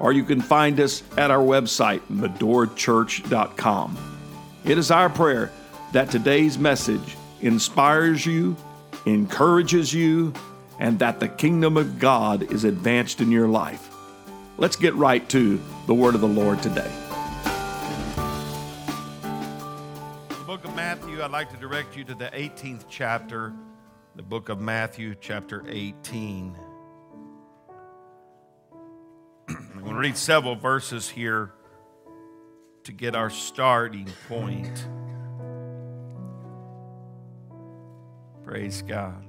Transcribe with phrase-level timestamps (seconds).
[0.00, 3.96] or you can find us at our website, medorachurch.com.
[4.64, 5.52] It is our prayer
[5.92, 8.56] that today's message inspires you,
[9.06, 10.32] encourages you,
[10.78, 13.90] and that the kingdom of God is advanced in your life.
[14.58, 16.90] Let's get right to the word of the Lord today.
[20.28, 23.52] The book of Matthew, I'd like to direct you to the 18th chapter,
[24.16, 26.65] the book of Matthew, chapter 18.
[29.86, 31.52] I'm going to read several verses here
[32.82, 34.84] to get our starting point.
[38.44, 39.24] Praise God.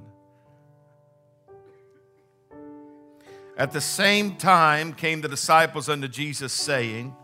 [3.56, 7.14] At the same time came the disciples unto Jesus, saying,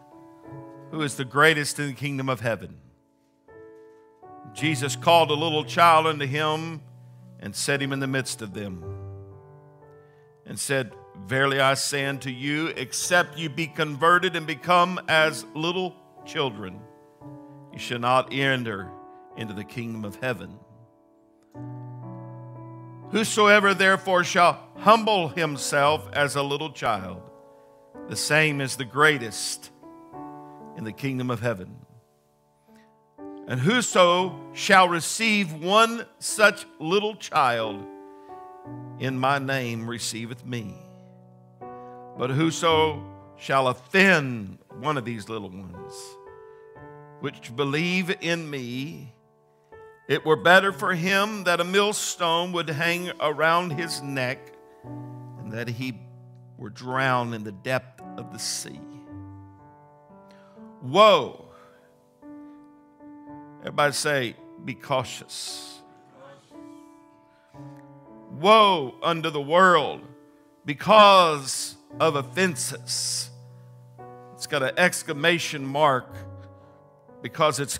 [0.93, 2.77] Who is the greatest in the kingdom of heaven?
[4.53, 6.83] Jesus called a little child unto him
[7.41, 8.85] and set him in the midst of them,
[10.47, 10.93] and said,
[11.27, 15.95] Verily I say unto you, except you be converted and become as little
[16.27, 16.81] children,
[17.73, 18.91] you shall not enter
[19.37, 20.59] into the kingdom of heaven.
[23.11, 27.23] Whosoever therefore shall humble himself as a little child,
[28.09, 29.71] the same is the greatest
[30.77, 31.77] in the kingdom of heaven.
[33.47, 37.87] And whoso shall receive one such little child
[38.99, 40.75] in my name receiveth me.
[42.17, 43.03] But whoso
[43.37, 45.95] shall offend one of these little ones,
[47.21, 49.13] which believe in me,
[50.09, 54.39] it were better for him that a millstone would hang around his neck
[54.85, 55.99] and that he
[56.59, 58.81] were drowned in the depth of the sea.
[60.83, 61.49] Woe!
[63.61, 65.81] Everybody say, be cautious.
[68.31, 70.03] Woe unto the world
[70.67, 73.31] because of offenses.
[74.35, 76.15] It's got an exclamation mark
[77.23, 77.79] because it's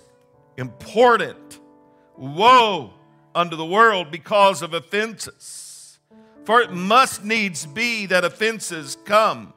[0.57, 1.59] important.
[2.17, 2.93] Woe
[3.33, 5.99] unto the world because of offenses.
[6.45, 9.53] For it must needs be that offenses come.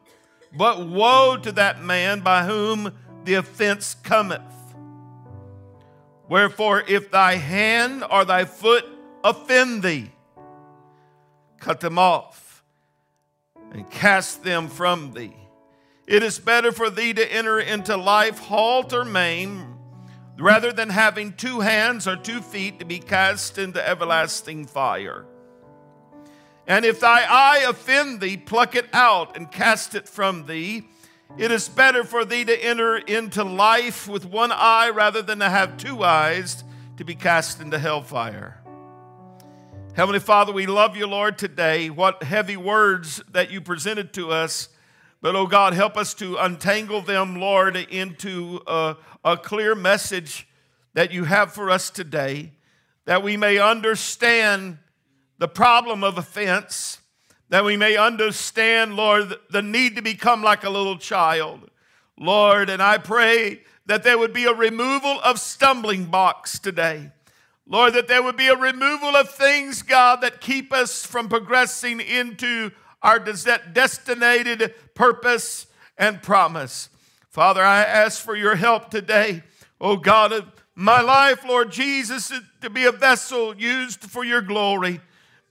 [0.57, 2.93] But woe to that man by whom
[3.25, 4.43] the offense cometh.
[6.29, 8.85] Wherefore, if thy hand or thy foot
[9.23, 10.11] offend thee,
[11.59, 12.48] cut them off
[13.73, 15.37] and cast them from thee.
[16.07, 19.77] It is better for thee to enter into life halt or maim
[20.39, 25.27] rather than having two hands or two feet to be cast into everlasting fire.
[26.67, 30.89] And if thy eye offend thee, pluck it out and cast it from thee.
[31.37, 35.49] It is better for thee to enter into life with one eye rather than to
[35.49, 36.65] have two eyes
[36.97, 38.63] to be cast into hellfire.
[39.99, 41.91] Heavenly Father, we love you, Lord, today.
[41.91, 44.69] What heavy words that you presented to us.
[45.21, 48.95] But, oh God, help us to untangle them, Lord, into a,
[49.25, 50.47] a clear message
[50.95, 52.53] that you have for us today,
[53.07, 54.79] that we may understand
[55.39, 57.01] the problem of offense,
[57.49, 61.69] that we may understand, Lord, the need to become like a little child.
[62.17, 67.11] Lord, and I pray that there would be a removal of stumbling blocks today.
[67.71, 72.01] Lord, that there would be a removal of things, God, that keep us from progressing
[72.01, 72.71] into
[73.03, 75.67] our destinated purpose
[75.99, 76.89] and promise.
[77.29, 79.43] Father, I ask for your help today.
[79.81, 85.01] Oh God, of my life, Lord Jesus, to be a vessel used for your glory.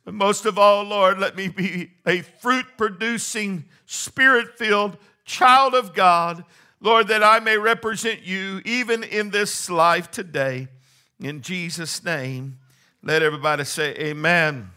[0.03, 5.93] But most of all, Lord, let me be a fruit producing, spirit filled child of
[5.93, 6.43] God.
[6.79, 10.69] Lord, that I may represent you even in this life today.
[11.19, 12.59] In Jesus' name,
[13.01, 14.09] let everybody say amen.
[14.55, 14.71] amen.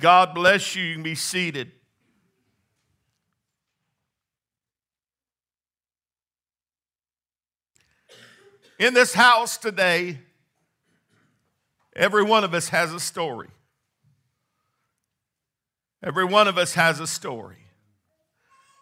[0.00, 0.82] God bless you.
[0.82, 1.72] You can be seated.
[8.78, 10.18] In this house today,
[11.94, 13.48] every one of us has a story.
[16.02, 17.56] Every one of us has a story.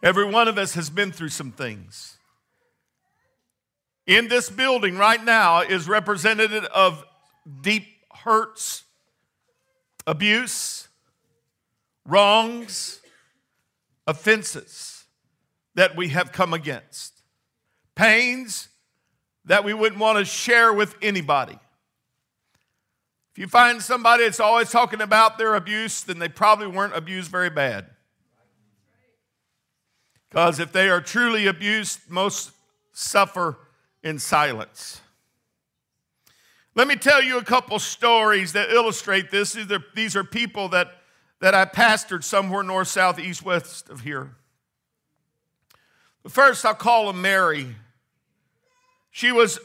[0.02, 2.13] Every one of us has been through some things
[4.06, 7.04] in this building right now is representative of
[7.62, 8.84] deep hurts,
[10.06, 10.88] abuse,
[12.06, 13.00] wrongs,
[14.06, 15.04] offenses
[15.74, 17.22] that we have come against,
[17.94, 18.68] pains
[19.46, 21.58] that we wouldn't want to share with anybody.
[23.32, 27.30] If you find somebody that's always talking about their abuse, then they probably weren't abused
[27.30, 27.86] very bad.
[30.28, 32.52] Because if they are truly abused, most
[32.92, 33.58] suffer
[34.04, 35.00] in silence.
[36.76, 39.54] Let me tell you a couple stories that illustrate this.
[39.54, 40.88] These are, these are people that,
[41.40, 44.36] that I pastored somewhere north, south, east, west of here.
[46.28, 47.74] First, I'll call them Mary.
[49.10, 49.58] She was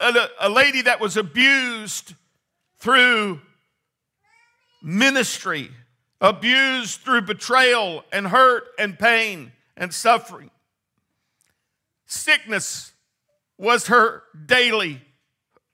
[0.00, 2.14] a, a lady that was abused
[2.78, 3.40] through
[4.82, 5.70] ministry,
[6.20, 10.50] abused through betrayal and hurt and pain and suffering.
[12.06, 12.92] Sickness
[13.58, 15.02] was her daily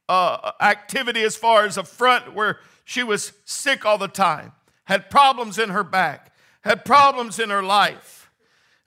[0.08, 4.52] uh, activity as far as a front where she was sick all the time,
[4.84, 8.31] had problems in her back, had problems in her life.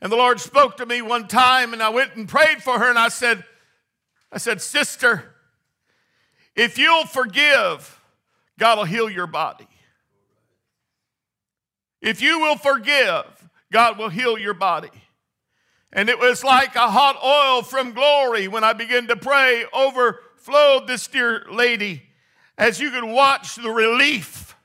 [0.02, 2.90] And the Lord spoke to me one time, and I went and prayed for her,
[2.90, 3.44] and I said,
[4.32, 5.34] I said, Sister,
[6.56, 8.00] if you'll forgive,
[8.60, 9.68] God will heal your body.
[12.02, 13.26] If you will forgive,
[13.72, 14.90] God will heal your body.
[15.94, 20.88] And it was like a hot oil from glory when I began to pray, overflowed
[20.88, 22.04] this dear lady
[22.58, 24.56] as you could watch the relief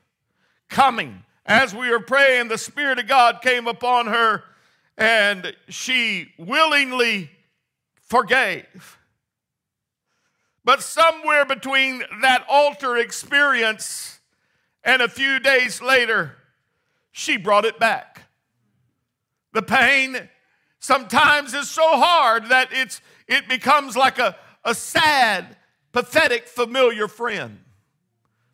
[0.69, 1.23] coming.
[1.45, 4.43] As we were praying, the Spirit of God came upon her
[4.97, 7.29] and she willingly
[8.01, 8.97] forgave.
[10.65, 14.19] But somewhere between that altar experience
[14.83, 16.37] and a few days later,
[17.11, 18.23] she brought it back.
[19.51, 20.29] The pain
[20.83, 24.35] sometimes is so hard that it's, it becomes like a,
[24.65, 25.55] a sad,
[25.93, 27.59] pathetic, familiar friend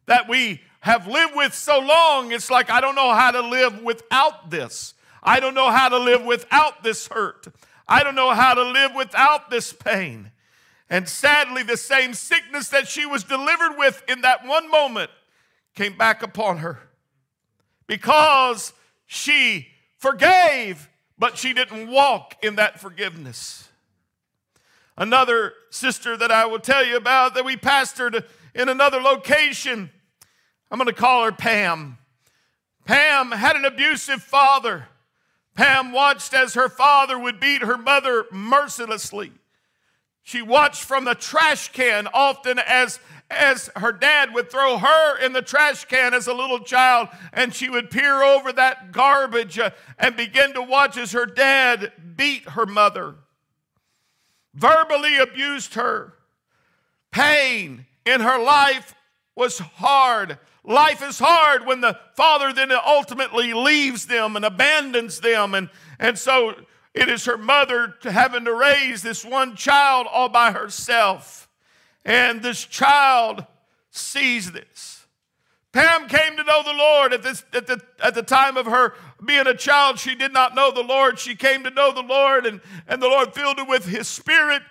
[0.06, 2.32] that we have lived with so long.
[2.32, 4.94] It's like, I don't know how to live without this.
[5.24, 7.48] I don't know how to live without this hurt.
[7.88, 10.32] I don't know how to live without this pain.
[10.88, 15.10] And sadly, the same sickness that she was delivered with in that one moment
[15.74, 16.80] came back upon her
[17.88, 18.74] because
[19.08, 20.89] she forgave,
[21.20, 23.70] but she didn't walk in that forgiveness.
[24.98, 28.26] Another sister that I will tell you about that we pastored
[28.56, 29.92] in another location,
[30.72, 31.98] I'm going to call her Pam.
[32.86, 34.88] Pam had an abusive father.
[35.56, 39.32] Pam watched as her father would beat her mother mercilessly.
[40.24, 45.34] She watched from the trash can often as, as her dad would throw her in
[45.34, 49.70] the trash can as a little child, and she would peer over that garbage uh,
[49.98, 53.16] and begin to watch as her dad beat her mother,
[54.54, 56.14] verbally abused her.
[57.12, 58.96] Pain in her life
[59.36, 60.38] was hard.
[60.64, 65.56] Life is hard when the father then ultimately leaves them and abandons them.
[65.56, 66.56] And, and so
[66.94, 71.49] it is her mother having to raise this one child all by herself.
[72.10, 73.46] And this child
[73.92, 75.06] sees this.
[75.72, 78.96] Pam came to know the Lord at, this, at, the, at the time of her
[79.24, 80.00] being a child.
[80.00, 81.20] She did not know the Lord.
[81.20, 84.64] She came to know the Lord, and, and the Lord filled her with His Spirit.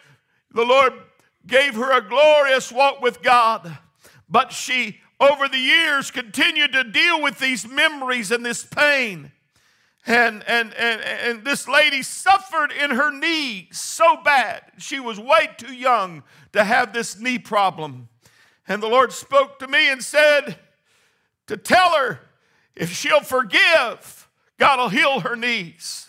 [0.52, 0.94] The Lord
[1.46, 3.78] gave her a glorious walk with God.
[4.28, 9.30] But she, over the years, continued to deal with these memories and this pain.
[10.06, 14.62] And, and, and, and this lady suffered in her knee so bad.
[14.78, 16.22] She was way too young
[16.52, 18.08] to have this knee problem.
[18.66, 20.58] And the Lord spoke to me and said
[21.46, 22.20] to tell her
[22.74, 26.08] if she'll forgive, God will heal her knees.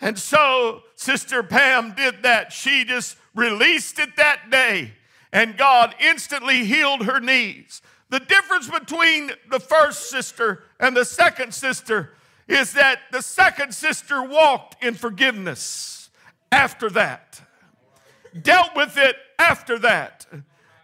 [0.00, 2.52] And so Sister Pam did that.
[2.52, 4.92] She just released it that day,
[5.32, 7.82] and God instantly healed her knees.
[8.10, 12.12] The difference between the first sister and the second sister
[12.48, 16.10] is that the second sister walked in forgiveness
[16.52, 17.40] after that,
[18.42, 20.26] dealt with it after that.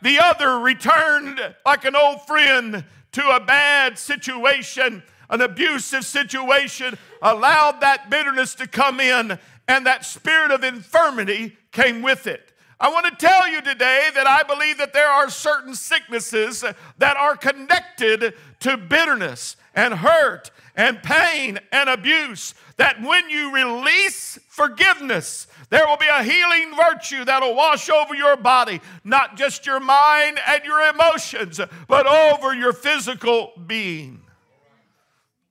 [0.03, 7.81] The other returned like an old friend to a bad situation, an abusive situation, allowed
[7.81, 9.39] that bitterness to come in,
[9.69, 12.53] and that spirit of infirmity came with it.
[12.81, 16.65] I want to tell you today that I believe that there are certain sicknesses
[16.97, 24.39] that are connected to bitterness and hurt and pain and abuse, that when you release
[24.49, 29.79] forgiveness, there will be a healing virtue that'll wash over your body, not just your
[29.79, 34.23] mind and your emotions, but over your physical being.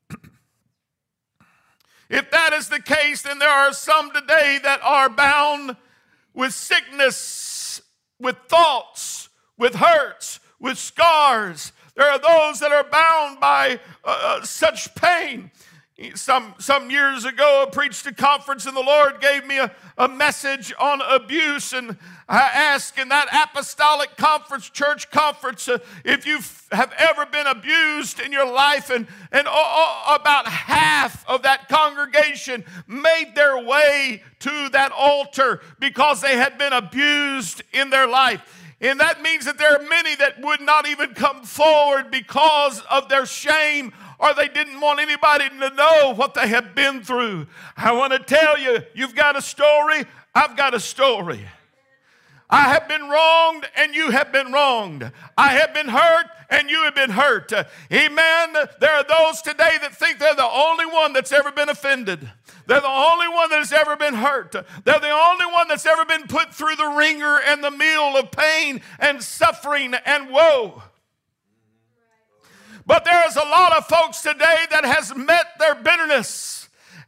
[2.09, 5.75] if that is the case, then there are some today that are bound
[6.33, 7.83] with sickness,
[8.19, 14.46] with thoughts, with hurts, with scars, there are those that are bound by uh, uh,
[14.46, 15.51] such pain.
[16.15, 20.08] some, some years ago, I preached a conference, and the Lord gave me a, a
[20.08, 21.74] message on abuse.
[21.74, 21.98] And
[22.29, 26.39] I asked in that apostolic conference, church conference, uh, if you
[26.72, 28.89] have ever been abused in your life.
[28.89, 36.38] And, and about half of that congregation made their way to that altar because they
[36.38, 38.68] had been abused in their life.
[38.81, 43.09] And that means that there are many that would not even come forward because of
[43.09, 47.48] their shame or they didn't want anybody to know what they had been through.
[47.75, 51.45] I want to tell you, you've got a story, I've got a story.
[52.50, 55.12] I have been wronged and you have been wronged.
[55.38, 57.53] I have been hurt and you have been hurt.
[57.94, 58.53] Amen.
[58.79, 62.27] There are those today that think they're the only one that's ever been offended.
[62.65, 64.51] They're the only one that has ever been hurt.
[64.51, 68.32] They're the only one that's ever been put through the wringer and the meal of
[68.32, 70.82] pain and suffering and woe.
[72.88, 76.59] But there's a lot of folks today that has met their bitterness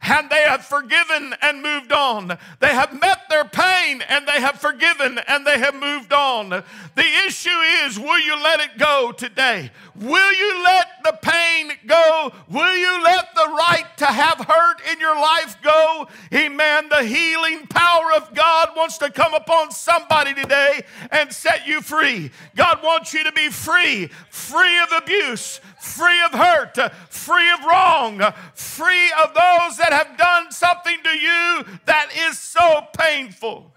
[0.02, 2.36] and they have forgiven and moved on.
[2.60, 6.50] They have met their pain and they have forgiven and they have moved on.
[6.50, 7.50] The issue
[7.84, 9.70] is will you let it go today?
[9.94, 12.32] Will you let the pain go?
[12.48, 16.08] Will you let the right to have hurt in your life go?
[16.34, 16.88] Amen.
[16.88, 22.30] The healing power of God wants to come upon somebody today and set you free.
[22.56, 26.78] God wants you to be free, free of abuse, free of hurt,
[27.08, 28.20] free of wrong,
[28.54, 33.72] free of those that have done something to you that is so painful.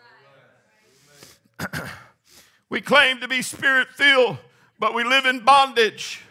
[2.70, 4.38] we claim to be spirit filled,
[4.80, 6.22] but we live in bondage.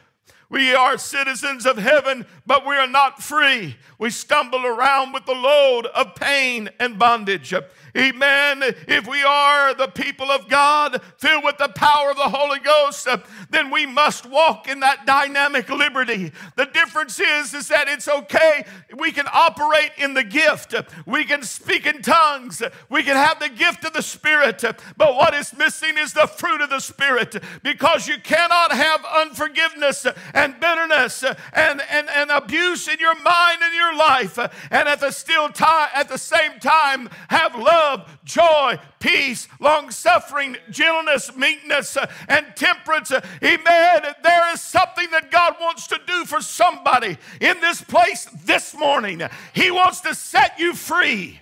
[0.50, 3.76] We are citizens of heaven, but we are not free.
[3.98, 7.52] We stumble around with the load of pain and bondage.
[7.96, 8.62] Amen.
[8.88, 13.06] If we are the people of God, filled with the power of the Holy Ghost,
[13.50, 16.32] then we must walk in that dynamic liberty.
[16.56, 18.64] The difference is, is that it's okay.
[18.96, 20.74] We can operate in the gift.
[21.06, 22.62] We can speak in tongues.
[22.88, 24.64] We can have the gift of the Spirit.
[24.96, 30.04] But what is missing is the fruit of the Spirit because you cannot have unforgiveness
[30.34, 35.12] and bitterness and, and, and abuse in your mind and your life and at the
[35.12, 41.96] still time at the same time have love love, joy, peace, long suffering, gentleness, meekness,
[41.96, 43.10] uh, and temperance.
[43.10, 44.14] Uh, amen.
[44.22, 49.22] There is something that God wants to do for somebody in this place this morning.
[49.52, 51.40] He wants to set you free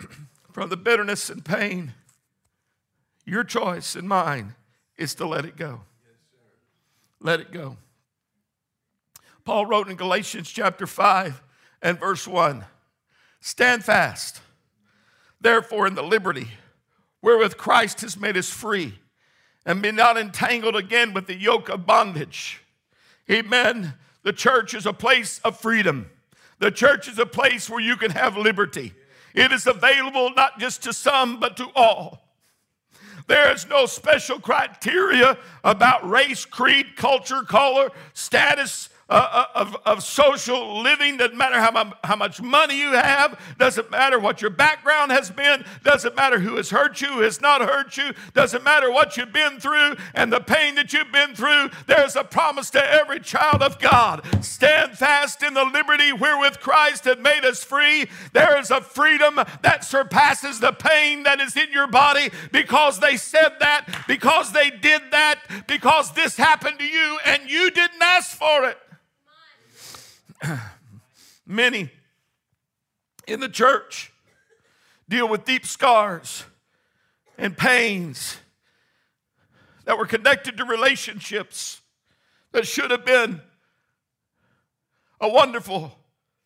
[0.52, 1.94] from the bitterness and pain.
[3.24, 4.54] Your choice and mine
[4.96, 5.82] is to let it go.
[7.20, 7.76] Let it go.
[9.44, 11.42] Paul wrote in Galatians chapter 5
[11.82, 12.64] and verse 1
[13.40, 14.40] Stand fast,
[15.40, 16.48] therefore, in the liberty
[17.22, 18.98] wherewith Christ has made us free,
[19.66, 22.62] and be not entangled again with the yoke of bondage.
[23.30, 23.94] Amen.
[24.22, 26.10] The church is a place of freedom.
[26.58, 28.94] The church is a place where you can have liberty.
[29.34, 32.24] It is available not just to some, but to all.
[33.26, 40.02] There is no special criteria about race, creed, culture, color, status, uh, uh, of, of
[40.02, 41.16] social living.
[41.16, 43.40] Doesn't matter how, how much money you have.
[43.58, 45.64] Doesn't matter what your background has been.
[45.82, 48.12] Doesn't matter who has hurt you, who has not hurt you.
[48.34, 51.70] Doesn't matter what you've been through and the pain that you've been through.
[51.86, 54.26] There's a promise to every child of God.
[54.44, 58.06] Stand fast in the liberty wherewith Christ had made us free.
[58.32, 63.16] There is a freedom that surpasses the pain that is in your body because they
[63.16, 68.36] said that, because they did that, because this happened to you and you didn't ask
[68.36, 68.78] for it.
[71.46, 71.90] Many
[73.26, 74.12] in the church
[75.08, 76.44] deal with deep scars
[77.36, 78.38] and pains
[79.84, 81.80] that were connected to relationships
[82.52, 83.40] that should have been
[85.20, 85.98] a wonderful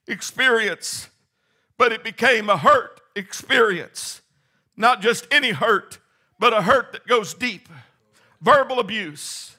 [0.07, 1.09] experience,
[1.77, 4.21] but it became a hurt experience.
[4.77, 5.99] Not just any hurt,
[6.39, 7.69] but a hurt that goes deep.
[8.41, 9.57] Verbal abuse.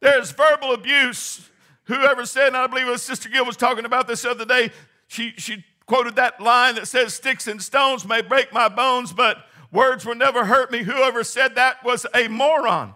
[0.00, 1.48] There's verbal abuse
[1.86, 4.70] Whoever said, and I believe it was Sister Gill was talking about this other day,
[5.06, 9.46] she, she quoted that line that says, Sticks and stones may break my bones, but
[9.70, 10.82] words will never hurt me.
[10.82, 12.94] Whoever said that was a moron.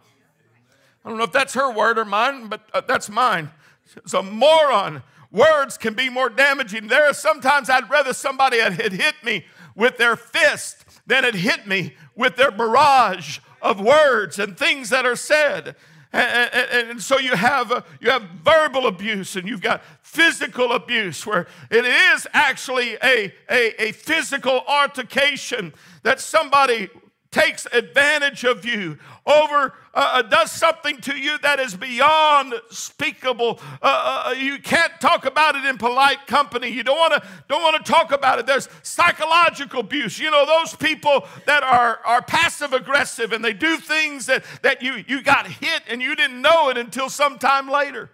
[1.05, 3.51] I don't know if that's her word or mine, but uh, that's mine.
[3.97, 5.03] It's a moron.
[5.31, 6.89] Words can be more damaging.
[6.89, 11.67] There are sometimes I'd rather somebody had hit me with their fist than had hit
[11.67, 15.77] me with their barrage of words and things that are said.
[16.12, 20.73] And, and, and, so you have, uh, you have verbal abuse and you've got physical
[20.73, 26.88] abuse where it is actually a, a, a physical altercation that somebody
[27.31, 33.61] takes advantage of you, over uh, uh does something to you that is beyond speakable.
[33.81, 36.69] Uh, uh, uh you can't talk about it in polite company.
[36.69, 38.47] You don't want to don't want to talk about it.
[38.47, 40.19] There's psychological abuse.
[40.19, 44.83] You know those people that are are passive aggressive and they do things that that
[44.83, 48.11] you you got hit and you didn't know it until sometime later.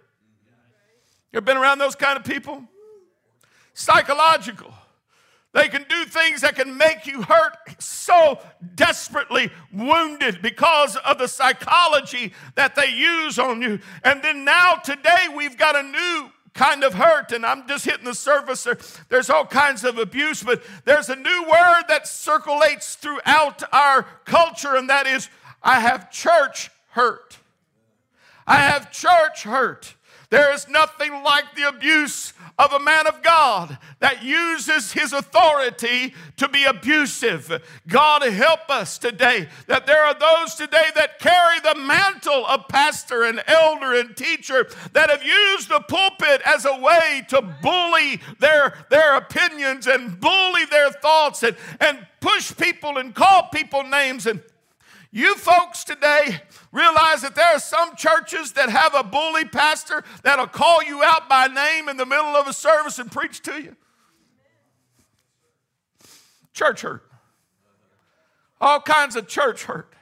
[1.31, 2.63] You ever been around those kind of people?
[3.73, 4.73] Psychological.
[5.57, 8.39] They can do things that can make you hurt so
[8.75, 13.79] desperately wounded because of the psychology that they use on you.
[14.03, 18.05] And then now, today, we've got a new kind of hurt, and I'm just hitting
[18.05, 18.67] the surface.
[19.09, 24.75] there's all kinds of abuse, but there's a new word that circulates throughout our culture,
[24.75, 25.27] and that is
[25.63, 27.39] I have church hurt.
[28.45, 29.95] I have church hurt.
[30.29, 36.13] There is nothing like the abuse of a man of God that uses his authority
[36.35, 37.63] to be abusive.
[37.87, 43.23] God help us today that there are those today that carry the mantle of pastor
[43.23, 48.85] and elder and teacher that have used the pulpit as a way to bully their,
[48.89, 54.41] their opinions and bully their thoughts and, and push people and call people names and
[55.11, 60.47] you folks today realize that there are some churches that have a bully pastor that'll
[60.47, 63.75] call you out by name in the middle of a service and preach to you.
[66.53, 67.03] Church hurt.
[68.59, 69.93] All kinds of church hurt.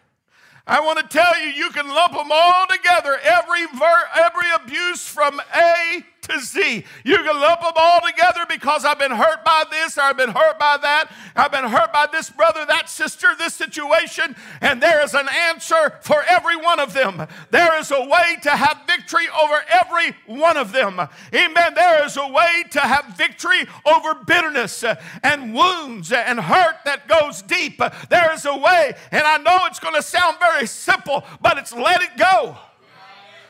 [0.67, 3.19] I want to tell you, you can lump them all together.
[3.21, 6.83] Every, ver- every abuse from A to Z.
[7.03, 10.31] You can lump them all together because I've been hurt by this or I've been
[10.31, 11.11] hurt by that.
[11.35, 14.35] I've been hurt by this brother, that sister, this situation.
[14.61, 17.27] And there is an answer for every one of them.
[17.51, 20.99] There is a way to have victory over every one of them.
[21.33, 21.73] Amen.
[21.75, 24.83] There is a way to have victory over bitterness
[25.23, 27.77] and wounds and hurt that goes deep.
[28.09, 28.93] There is a way.
[29.11, 32.57] And I know it's going to sound very very simple, but it's let it go.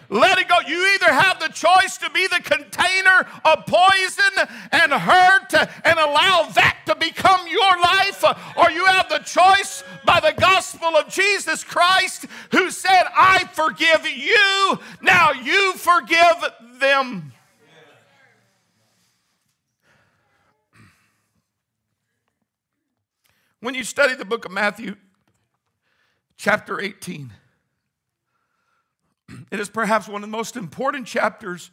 [0.10, 0.60] Let it go.
[0.68, 6.50] You either have the choice to be the container of poison and hurt and allow
[6.54, 8.24] that to become your life,
[8.58, 14.08] or you have the choice by the gospel of Jesus Christ who said, I forgive
[14.08, 16.44] you, now you forgive
[16.80, 17.32] them.
[23.62, 24.96] When you study the book of Matthew,
[26.38, 27.34] chapter 18.
[29.52, 31.72] It is perhaps one of the most important chapters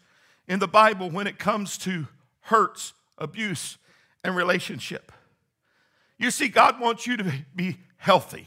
[0.48, 2.06] in the Bible when it comes to
[2.40, 3.78] hurts, abuse,
[4.24, 5.12] and relationship.
[6.18, 8.46] You see, God wants you to be healthy.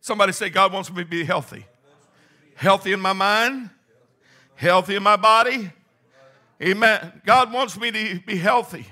[0.00, 1.64] Somebody say, God wants me to be healthy.
[2.54, 3.70] Healthy in my mind,
[4.56, 5.70] healthy in my body.
[6.60, 7.22] Amen.
[7.24, 8.86] God wants me to be healthy.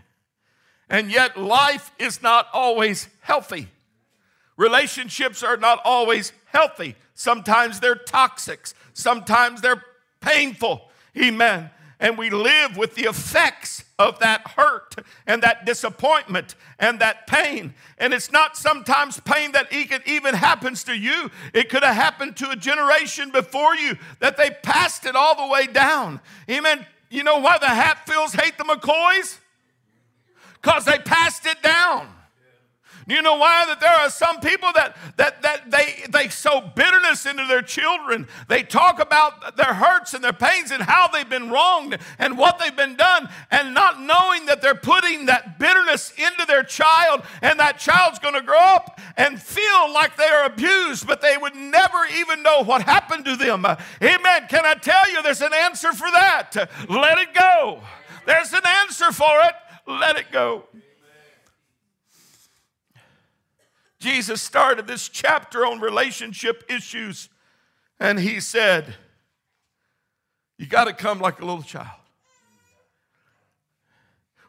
[0.89, 3.69] And yet, life is not always healthy.
[4.61, 6.95] Relationships are not always healthy.
[7.15, 9.83] Sometimes they're toxic, sometimes they're
[10.21, 10.91] painful.
[11.17, 11.71] Amen.
[11.99, 14.97] And we live with the effects of that hurt
[15.27, 17.73] and that disappointment and that pain.
[17.97, 22.51] And it's not sometimes pain that even happens to you, it could have happened to
[22.51, 26.21] a generation before you that they passed it all the way down.
[26.51, 26.87] Amen.
[27.09, 29.39] You know why the Hatfields hate the McCoys?
[30.61, 32.09] Because they passed it down.
[33.11, 33.67] You know why?
[33.67, 38.29] That there are some people that, that, that they, they sow bitterness into their children.
[38.49, 42.61] They talk about their hurts and their pains and how they've been wronged and what
[42.61, 47.59] they've been done, and not knowing that they're putting that bitterness into their child, and
[47.59, 51.57] that child's going to grow up and feel like they are abused, but they would
[51.57, 53.67] never even know what happened to them.
[53.67, 54.47] Amen.
[54.49, 56.71] Can I tell you there's an answer for that?
[56.89, 57.81] Let it go.
[58.27, 59.55] There's an answer for it.
[59.87, 60.65] Let it go.
[64.01, 67.29] Jesus started this chapter on relationship issues,
[68.01, 68.95] and he said,
[70.59, 72.01] You got to come like a little child.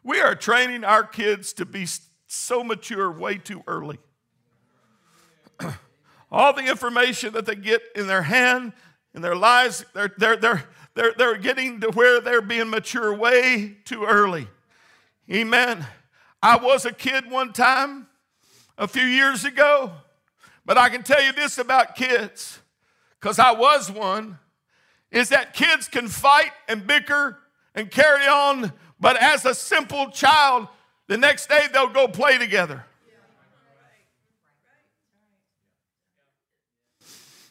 [0.02, 1.86] We are training our kids to be
[2.26, 3.98] so mature way too early.
[6.32, 8.72] All the information that they get in their hand,
[9.14, 13.76] in their lives, they're, they're, they're, they're, they're getting to where they're being mature way
[13.84, 14.48] too early.
[15.30, 15.86] Amen.
[16.42, 18.08] I was a kid one time
[18.82, 19.92] a few years ago.
[20.66, 22.58] But I can tell you this about kids,
[23.20, 24.38] because I was one,
[25.12, 27.38] is that kids can fight and bicker
[27.76, 30.66] and carry on, but as a simple child,
[31.06, 32.84] the next day they'll go play together.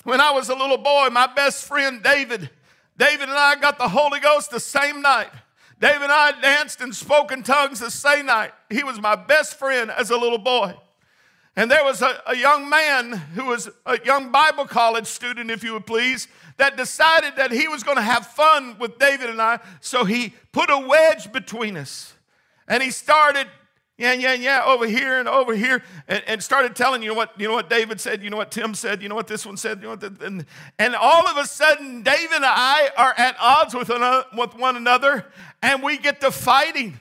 [0.03, 2.49] When I was a little boy, my best friend David,
[2.97, 5.29] David and I got the Holy Ghost the same night.
[5.79, 8.51] David and I danced and spoke in tongues the same night.
[8.69, 10.75] He was my best friend as a little boy.
[11.55, 15.63] And there was a, a, young man who was a young Bible college student, if
[15.63, 19.41] you would please, that decided that he was going to have fun with David and
[19.41, 19.59] I.
[19.81, 22.13] So he put a wedge between us.
[22.69, 23.47] And he started,
[23.97, 27.37] yeah, yeah, yeah, over here and over here, and, and started telling you know what,
[27.37, 29.57] you know what David said, you know what Tim said, you know what this one
[29.57, 30.45] said, you know what, and,
[30.79, 34.77] and all of a sudden, David and I are at odds with, another, with one
[34.77, 35.25] another,
[35.61, 36.97] and we get to fighting.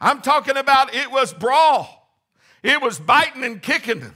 [0.00, 2.01] I'm talking about it was brawl.
[2.62, 4.14] It was biting and kicking,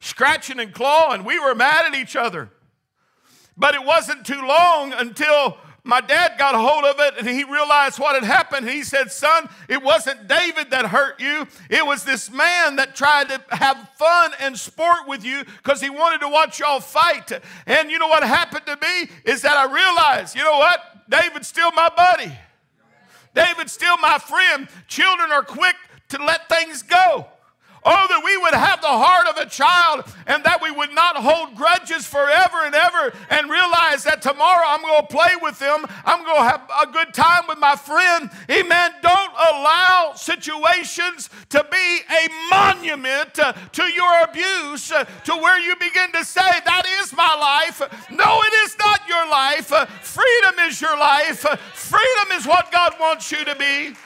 [0.00, 1.24] scratching and clawing.
[1.24, 2.50] We were mad at each other.
[3.56, 7.44] But it wasn't too long until my dad got a hold of it and he
[7.44, 8.68] realized what had happened.
[8.68, 11.46] He said, Son, it wasn't David that hurt you.
[11.70, 15.88] It was this man that tried to have fun and sport with you because he
[15.88, 17.32] wanted to watch y'all fight.
[17.66, 21.08] And you know what happened to me is that I realized, you know what?
[21.08, 22.32] David's still my buddy.
[23.34, 24.68] David's still my friend.
[24.86, 25.76] Children are quick
[26.10, 27.26] to let things go.
[27.82, 31.16] Oh, that we would have the heart of a child and that we would not
[31.16, 35.86] hold grudges forever and ever and realize that tomorrow I'm going to play with them.
[36.04, 38.30] I'm going to have a good time with my friend.
[38.50, 38.90] Amen.
[39.00, 45.74] Don't allow situations to be a monument uh, to your abuse uh, to where you
[45.76, 47.80] begin to say, That is my life.
[48.10, 49.72] No, it is not your life.
[49.72, 51.46] Uh, freedom is your life.
[51.72, 53.96] Freedom is what God wants you to be.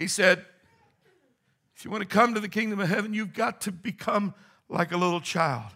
[0.00, 0.46] He said,
[1.76, 4.34] If you want to come to the kingdom of heaven, you've got to become
[4.70, 5.70] like a little child.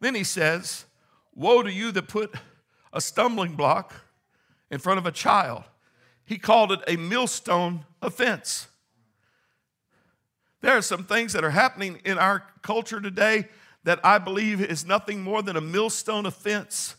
[0.00, 0.84] Then he says,
[1.32, 2.34] Woe to you that put
[2.92, 3.94] a stumbling block
[4.68, 5.62] in front of a child.
[6.24, 8.66] He called it a millstone offense.
[10.60, 13.46] There are some things that are happening in our culture today
[13.84, 16.96] that I believe is nothing more than a millstone offense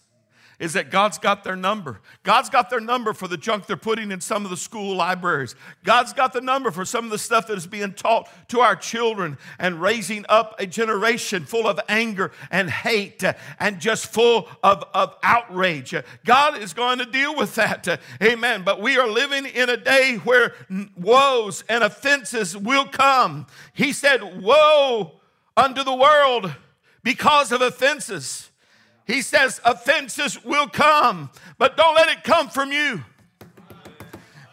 [0.59, 2.01] is that God's got their number.
[2.23, 5.55] God's got their number for the junk they're putting in some of the school libraries.
[5.83, 8.75] God's got the number for some of the stuff that is being taught to our
[8.75, 13.23] children and raising up a generation full of anger and hate
[13.59, 15.93] and just full of, of outrage.
[16.25, 17.99] God is going to deal with that.
[18.21, 18.63] Amen.
[18.63, 20.53] But we are living in a day where
[20.97, 23.45] woes and offenses will come.
[23.73, 25.19] He said, Woe
[25.55, 26.53] unto the world
[27.03, 28.49] because of offenses.
[29.07, 33.03] He says offenses will come, but don't let it come from you.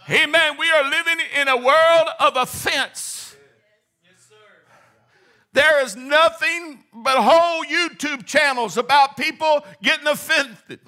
[0.08, 0.56] Amen.
[0.58, 3.36] We are living in a world of offense.
[4.04, 4.30] Yes,
[5.52, 10.78] There is nothing but whole YouTube channels about people getting offended.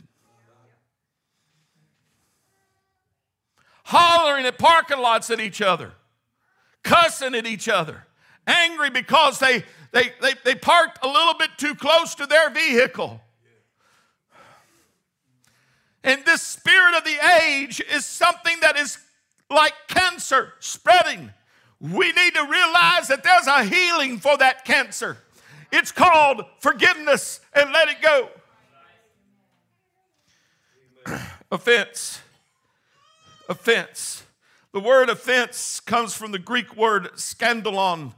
[3.84, 5.92] Hollering at parking lots at each other,
[6.84, 8.06] cussing at each other,
[8.46, 13.20] angry because they, they, they, they parked a little bit too close to their vehicle.
[16.06, 18.96] And this spirit of the age is something that is
[19.50, 21.30] like cancer spreading.
[21.80, 25.18] We need to realize that there's a healing for that cancer.
[25.72, 28.28] It's called forgiveness and let it go.
[31.50, 32.20] offense.
[33.48, 34.22] Offense.
[34.72, 38.12] The word offense comes from the Greek word scandalon,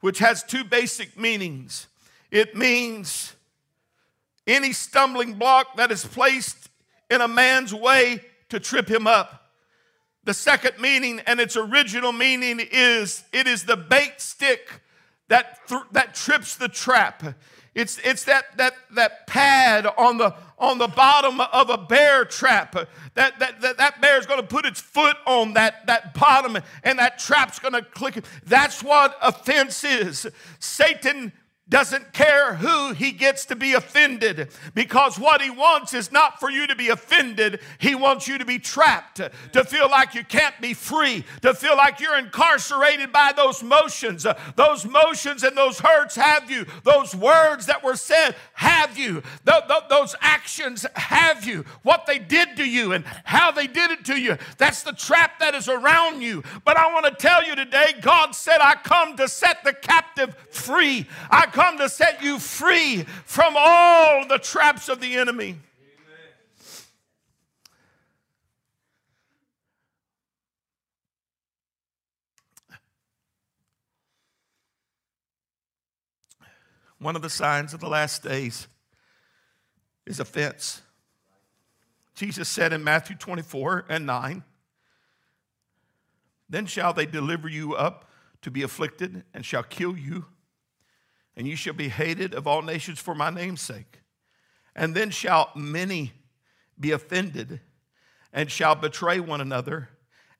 [0.00, 1.86] which has two basic meanings.
[2.30, 3.32] It means
[4.46, 6.68] any stumbling block that is placed
[7.10, 9.50] in a man's way to trip him up.
[10.24, 14.80] The second meaning and its original meaning is it is the bait stick
[15.28, 17.22] that, th- that trips the trap.
[17.74, 22.74] It's, it's that, that, that pad on the, on the bottom of a bear trap.
[23.14, 26.56] That, that, that, that bear is going to put its foot on that, that bottom
[26.84, 28.24] and that trap's going to click.
[28.46, 30.26] That's what offense is.
[30.60, 31.32] Satan
[31.66, 36.50] doesn't care who he gets to be offended because what he wants is not for
[36.50, 37.58] you to be offended.
[37.78, 39.16] He wants you to be trapped,
[39.52, 44.26] to feel like you can't be free, to feel like you're incarcerated by those motions.
[44.56, 46.66] those motions and those hurts have you.
[46.82, 49.22] Those words that were said have you.
[49.88, 51.64] those actions have you.
[51.82, 54.36] What they did to you and how they did it to you.
[54.58, 56.42] That's the trap that is around you.
[56.66, 60.36] But I want to tell you today God said, I come to set the captive
[60.50, 61.08] free.
[61.30, 65.56] I come to set you free from all the traps of the enemy.
[76.98, 78.66] One of the signs of the last days
[80.06, 80.82] is offense.
[82.14, 84.42] Jesus said in Matthew 24 and 9,
[86.48, 88.10] Then shall they deliver you up
[88.42, 90.24] to be afflicted and shall kill you
[91.36, 94.00] and you shall be hated of all nations for my name's sake.
[94.74, 96.12] And then shall many
[96.78, 97.60] be offended,
[98.32, 99.90] and shall betray one another,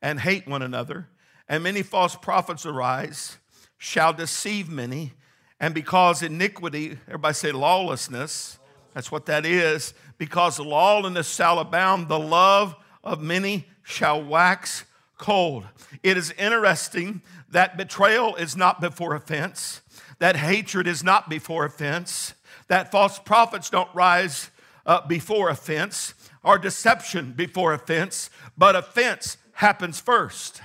[0.02, 1.08] and hate one another,
[1.48, 3.38] and many false prophets arise,
[3.78, 5.12] shall deceive many.
[5.60, 8.58] And because iniquity, everybody say lawlessness,
[8.92, 9.94] that's what that is.
[10.18, 14.84] Because lawlessness shall abound, the love of many shall wax
[15.18, 15.64] cold.
[16.02, 19.80] It is interesting that betrayal is not before offense,
[20.18, 22.34] that hatred is not before offense,
[22.68, 24.50] that false prophets don't rise
[24.86, 30.60] uh, before offense, or deception before offense, but offense happens first.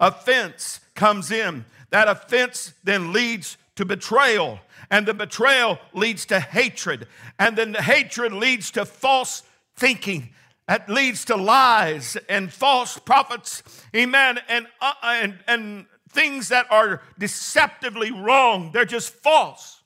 [0.00, 1.64] Offense comes in.
[1.90, 4.60] That offense then leads to betrayal,
[4.90, 7.06] and the betrayal leads to hatred,
[7.38, 9.42] and then the hatred leads to false
[9.76, 10.30] thinking.
[10.68, 13.62] That leads to lies and false prophets,
[13.94, 18.70] amen, and, uh, and, and things that are deceptively wrong.
[18.72, 19.80] They're just false.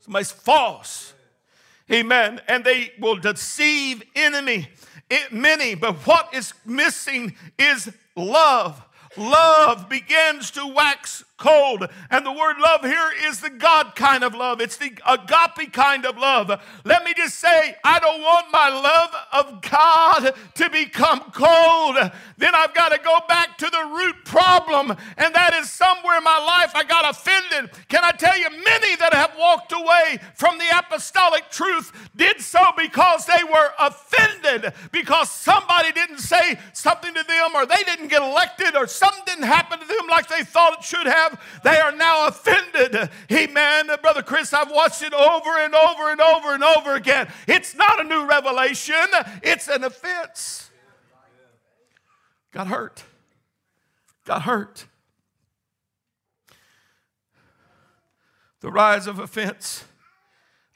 [0.00, 1.14] Somebody's false.
[1.90, 2.40] Amen.
[2.48, 4.68] And they will deceive enemy,
[5.10, 8.82] it, many, but what is missing is love.
[9.16, 11.86] Love begins to wax cold.
[12.10, 14.62] And the word love here is the God kind of love.
[14.62, 16.50] It's the agape kind of love.
[16.84, 19.10] Let me just say, I don't want my love
[19.44, 21.96] of God to become cold.
[22.38, 26.24] Then I've got to go back to the root problem, and that is somewhere in
[26.24, 27.70] my life I got offended.
[27.88, 32.60] Can I tell you, many that have walked away from the apostolic truth did so
[32.76, 38.22] because they were offended, because somebody didn't say something to them, or they didn't get
[38.22, 41.78] elected, or something didn't happen to them like they thought it should have have, they
[41.78, 43.10] are now offended.
[43.30, 43.88] Amen.
[44.02, 47.28] Brother Chris, I've watched it over and over and over and over again.
[47.46, 48.96] It's not a new revelation,
[49.42, 50.70] it's an offense.
[52.52, 53.02] Got hurt.
[54.24, 54.86] Got hurt.
[58.60, 59.84] The rise of offense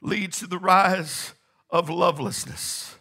[0.01, 1.33] leads to the rise
[1.71, 2.95] of lovelessness.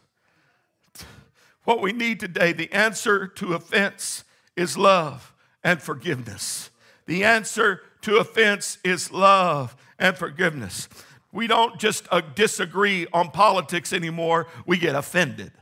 [1.65, 4.25] What we need today, the answer to offense
[4.57, 6.71] is love and forgiveness.
[7.09, 10.91] The answer to offense is love and forgiveness.
[11.33, 15.53] We don't just uh, disagree on politics anymore, we get offended.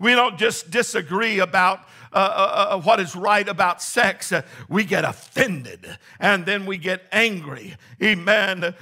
[0.00, 4.84] We don't just disagree about uh, uh, uh, what is right about sex, uh, we
[4.84, 7.74] get offended and then we get angry.
[8.00, 8.62] Amen.
[8.64, 8.74] Uh,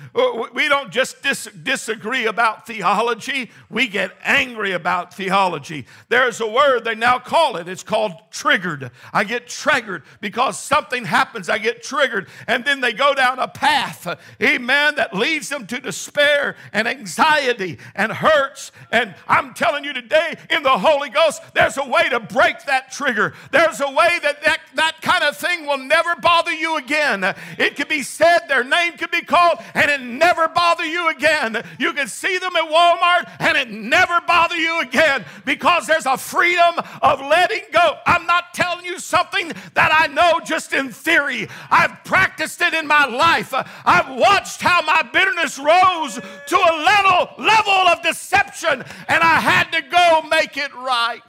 [0.53, 5.87] we don't just dis- disagree about theology, we get angry about theology.
[6.11, 8.91] There's a word they now call it, it's called triggered.
[9.15, 13.49] I get triggered because something happens, I get triggered, and then they go down a
[13.49, 14.07] path,
[14.43, 18.73] amen, that leads them to despair and anxiety and hurts.
[18.91, 22.93] And I'm telling you today, in the Holy Ghost, there's a way to break that
[22.93, 23.37] trigger trigger.
[23.51, 27.25] There's a way that, that that kind of thing will never bother you again.
[27.59, 31.63] It could be said, their name could be called, and it never bother you again.
[31.79, 36.17] You can see them at Walmart, and it never bother you again because there's a
[36.17, 37.99] freedom of letting go.
[38.07, 41.49] I'm not telling you something that I know just in theory.
[41.71, 43.53] I've practiced it in my life.
[43.85, 49.71] I've watched how my bitterness rose to a level, level of deception, and I had
[49.73, 51.23] to go make it right.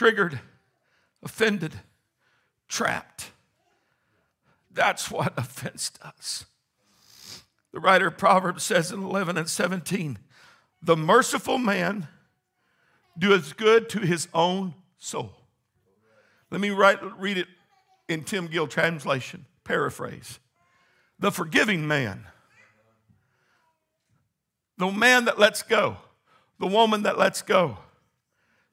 [0.00, 0.40] Triggered,
[1.22, 1.74] offended,
[2.68, 3.32] trapped.
[4.72, 6.46] That's what offense does.
[7.74, 10.18] The writer of Proverbs says in 11 and 17,
[10.80, 12.08] the merciful man
[13.18, 15.32] doeth good to his own soul.
[16.50, 17.48] Let me write, read it
[18.08, 20.38] in Tim Gill translation, paraphrase.
[21.18, 22.24] The forgiving man,
[24.78, 25.98] the man that lets go,
[26.58, 27.76] the woman that lets go,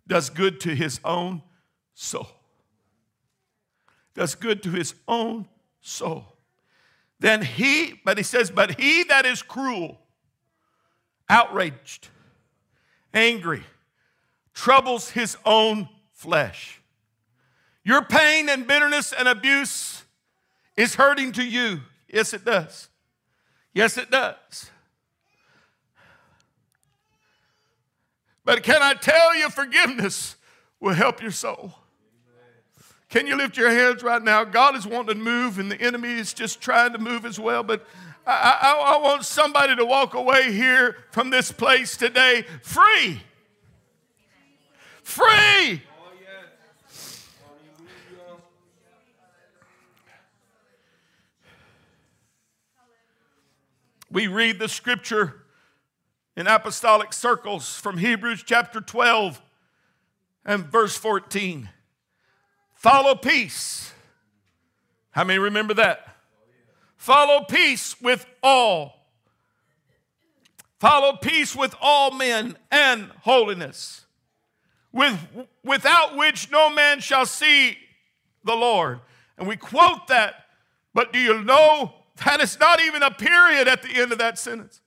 [0.07, 1.41] does good to his own
[1.93, 2.27] soul.
[4.13, 5.47] Does good to his own
[5.81, 6.25] soul.
[7.19, 9.99] Then he, but he says, but he that is cruel,
[11.29, 12.09] outraged,
[13.13, 13.63] angry,
[14.53, 16.81] troubles his own flesh.
[17.83, 20.03] Your pain and bitterness and abuse
[20.75, 21.81] is hurting to you.
[22.07, 22.89] Yes, it does.
[23.73, 24.69] Yes, it does.
[28.47, 30.37] But can I tell you, forgiveness
[30.79, 31.73] will help your soul.
[33.09, 34.45] Can you lift your hands right now?
[34.45, 37.61] God is wanting to move, and the enemy is just trying to move as well.
[37.61, 37.85] But
[38.25, 43.21] I, I, I want somebody to walk away here from this place today free.
[45.03, 45.81] Free.
[54.09, 55.43] We read the scripture
[56.37, 59.41] in apostolic circles from Hebrews chapter 12
[60.45, 61.67] and verse 14.
[62.75, 63.91] Follow peace.
[65.09, 66.15] How many remember that?
[66.95, 69.07] Follow peace with all.
[70.79, 74.05] Follow peace with all men and holiness.
[74.93, 75.17] with,
[75.63, 77.77] without which no man shall see
[78.43, 78.99] the Lord.
[79.39, 80.45] And we quote that,
[80.93, 84.37] but do you know that it's not even a period at the end of that
[84.37, 84.81] sentence?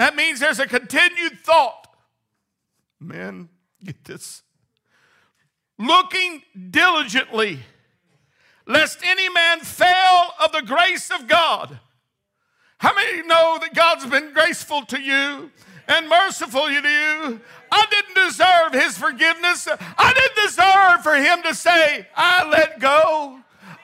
[0.00, 1.86] That means there's a continued thought.
[2.98, 3.50] Men,
[3.84, 4.40] get this.
[5.78, 7.58] Looking diligently,
[8.66, 11.78] lest any man fail of the grace of God.
[12.78, 15.50] How many know that God's been graceful to you
[15.86, 17.40] and merciful to you?
[17.70, 19.68] I didn't deserve his forgiveness.
[19.68, 23.40] I didn't deserve for him to say, I let go.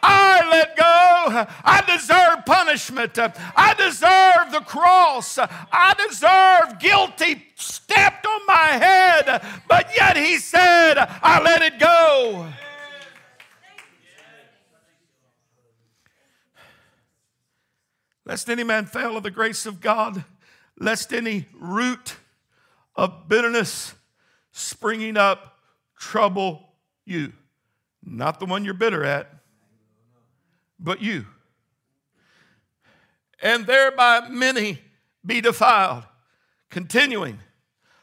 [0.09, 1.47] I let go.
[1.65, 3.19] I deserve punishment.
[3.19, 5.39] I deserve the cross.
[5.39, 9.43] I deserve guilty stepped on my head.
[9.69, 12.47] But yet he said, I let it go.
[18.25, 20.25] Lest any man fail of the grace of God,
[20.79, 22.17] lest any root
[22.97, 23.95] of bitterness
[24.51, 25.59] springing up
[25.97, 26.71] trouble
[27.05, 27.33] you.
[28.03, 29.36] Not the one you're bitter at,
[30.79, 31.27] but you.
[33.43, 34.81] And thereby many
[35.25, 36.05] be defiled.
[36.71, 37.39] Continuing,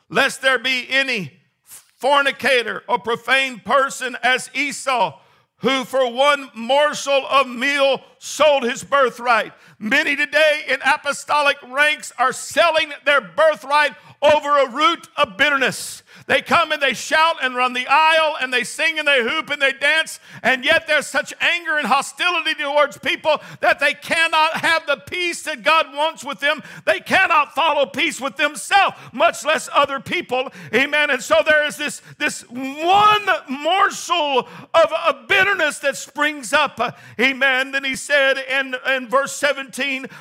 [0.10, 1.34] lest there be any
[1.64, 5.20] fornicator or profane person as Esau,
[5.58, 9.54] who for one morsel of meal sold his birthright.
[9.84, 13.92] Many today in apostolic ranks are selling their birthright
[14.22, 16.04] over a root of bitterness.
[16.26, 19.50] They come and they shout and run the aisle and they sing and they hoop
[19.50, 24.56] and they dance, and yet there's such anger and hostility towards people that they cannot
[24.56, 26.64] have the peace that God wants with them.
[26.86, 30.50] They cannot follow peace with themselves, much less other people.
[30.74, 31.10] Amen.
[31.10, 36.98] And so there is this, this one morsel of, of bitterness that springs up.
[37.20, 37.72] Amen.
[37.72, 39.73] Then he said in, in verse 17,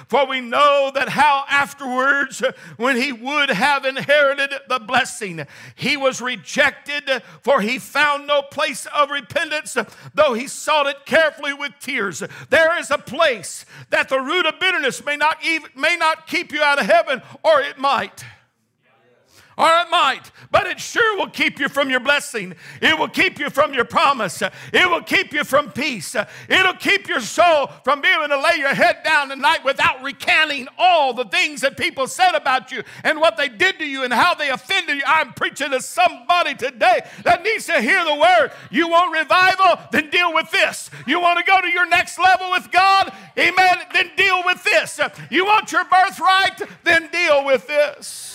[0.08, 2.42] For we know that how afterwards,
[2.76, 8.86] when he would have inherited the blessing, he was rejected, for he found no place
[8.86, 9.76] of repentance,
[10.14, 12.22] though he sought it carefully with tears.
[12.50, 16.52] There is a place that the root of bitterness may not, even, may not keep
[16.52, 18.24] you out of heaven, or it might
[19.62, 22.54] or it might, but it sure will keep you from your blessing.
[22.80, 24.42] It will keep you from your promise.
[24.42, 26.16] It will keep you from peace.
[26.48, 30.66] It'll keep your soul from being able to lay your head down tonight without recanting
[30.78, 34.12] all the things that people said about you and what they did to you and
[34.12, 35.02] how they offended you.
[35.06, 38.50] I'm preaching to somebody today that needs to hear the word.
[38.70, 39.78] You want revival?
[39.92, 40.90] Then deal with this.
[41.06, 43.12] You want to go to your next level with God?
[43.38, 43.76] Amen.
[43.92, 45.00] Then deal with this.
[45.30, 46.60] You want your birthright?
[46.82, 48.31] Then deal with this.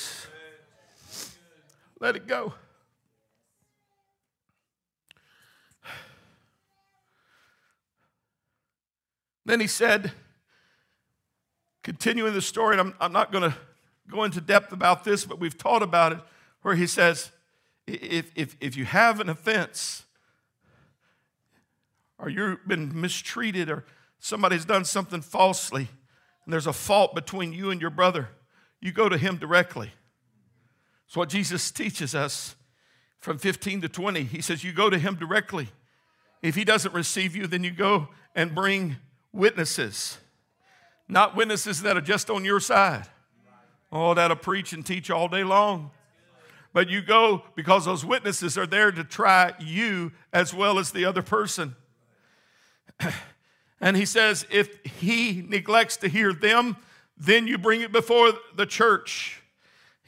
[1.99, 2.53] Let it go.
[9.45, 10.12] Then he said,
[11.81, 13.57] continuing the story, and I'm, I'm not going to
[14.12, 16.19] go into depth about this, but we've taught about it,
[16.62, 17.31] where he says,
[17.88, 20.03] if, if, if you have an offense,
[22.19, 23.86] or you've been mistreated, or
[24.19, 25.88] somebody's done something falsely,
[26.43, 28.29] and there's a fault between you and your brother,
[28.81, 29.93] you go to him directly.
[31.08, 32.56] It's what Jesus teaches us
[33.20, 34.24] from 15 to 20.
[34.24, 35.70] He says, You go to him directly.
[36.41, 38.98] If he doesn't receive you, then you go and bring
[39.34, 40.20] witnesses,
[41.08, 43.08] not witnesses that are just on your side.
[43.91, 45.91] Oh, that'll preach and teach all day long.
[46.74, 51.06] But you go because those witnesses are there to try you as well as the
[51.06, 51.76] other person.
[53.80, 56.78] And he says, if he neglects to hear them,
[57.17, 59.41] then you bring it before the church.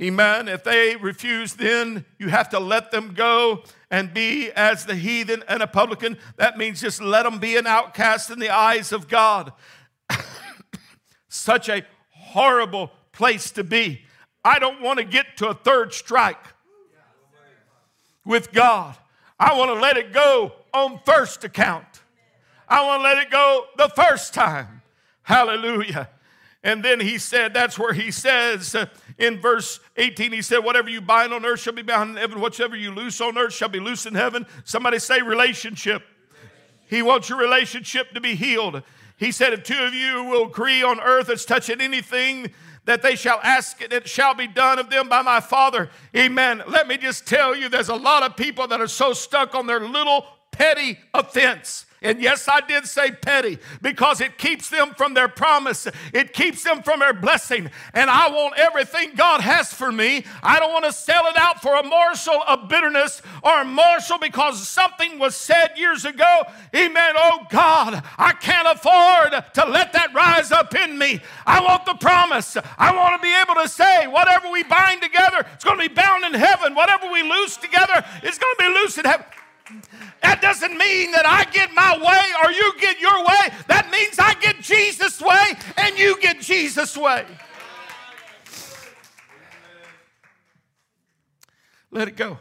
[0.02, 0.48] Amen.
[0.48, 5.44] If they refuse, then you have to let them go and be as the heathen
[5.48, 6.18] and a publican.
[6.38, 9.52] That means just let them be an outcast in the eyes of God.
[11.28, 14.02] Such a horrible place to be.
[14.44, 16.44] I don't want to get to a third strike
[18.24, 18.96] with God.
[19.38, 21.86] I want to let it go on first account.
[22.70, 24.82] I want to let it go the first time.
[25.24, 26.10] Hallelujah.
[26.64, 28.76] And then he said, that's where he says
[29.20, 32.40] in verse 18, he said, Whatever you bind on earth shall be bound in heaven,
[32.40, 34.48] whatever you loose on earth shall be loose in heaven.
[34.64, 36.04] Somebody say relationship.
[36.88, 38.82] He wants your relationship to be healed.
[39.18, 42.52] He said, If two of you will agree on earth as touching anything
[42.86, 45.90] that they shall ask it, it shall be done of them by my Father.
[46.16, 46.64] Amen.
[46.66, 49.68] Let me just tell you, there's a lot of people that are so stuck on
[49.68, 55.14] their little petty offense And yes, I did say petty because it keeps them from
[55.14, 55.86] their promise.
[56.14, 57.70] It keeps them from their blessing.
[57.94, 60.26] And I want everything God has for me.
[60.42, 64.18] I don't want to sell it out for a morsel of bitterness or a morsel
[64.18, 66.44] because something was said years ago.
[66.74, 67.16] Amen.
[67.18, 71.20] Oh God, I can't afford to let that rise up in me.
[71.46, 72.56] I want the promise.
[72.78, 75.94] I want to be able to say, whatever we bind together, it's going to be
[75.94, 76.76] bound in heaven.
[76.76, 79.26] Whatever we loose together, it's going to be loose in heaven.
[80.22, 83.56] That doesn't mean that I get my way or you get your way.
[83.68, 87.26] That means I get Jesus' way and you get Jesus' way.
[91.92, 92.38] Let it go.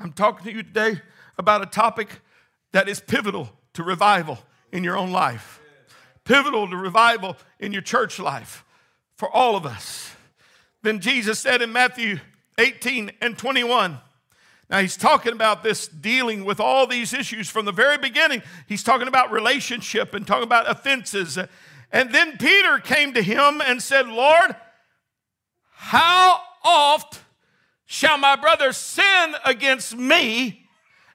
[0.00, 1.00] I'm talking to you today
[1.36, 2.20] about a topic
[2.72, 4.38] that is pivotal to revival
[4.72, 5.60] in your own life,
[6.24, 8.64] pivotal to revival in your church life
[9.16, 10.12] for all of us.
[10.82, 12.18] Then Jesus said in Matthew
[12.58, 13.98] 18 and 21,
[14.70, 18.42] now, he's talking about this dealing with all these issues from the very beginning.
[18.66, 21.38] He's talking about relationship and talking about offenses.
[21.90, 24.54] And then Peter came to him and said, Lord,
[25.72, 27.22] how oft
[27.86, 30.66] shall my brother sin against me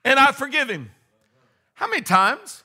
[0.03, 0.89] and I forgive him?
[1.75, 2.63] How many times?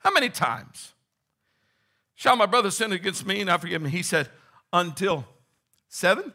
[0.00, 0.92] How many times
[2.14, 3.88] shall my brother sin against me and I forgive him?
[3.88, 4.28] He said,
[4.74, 5.24] Until
[5.88, 6.34] seven?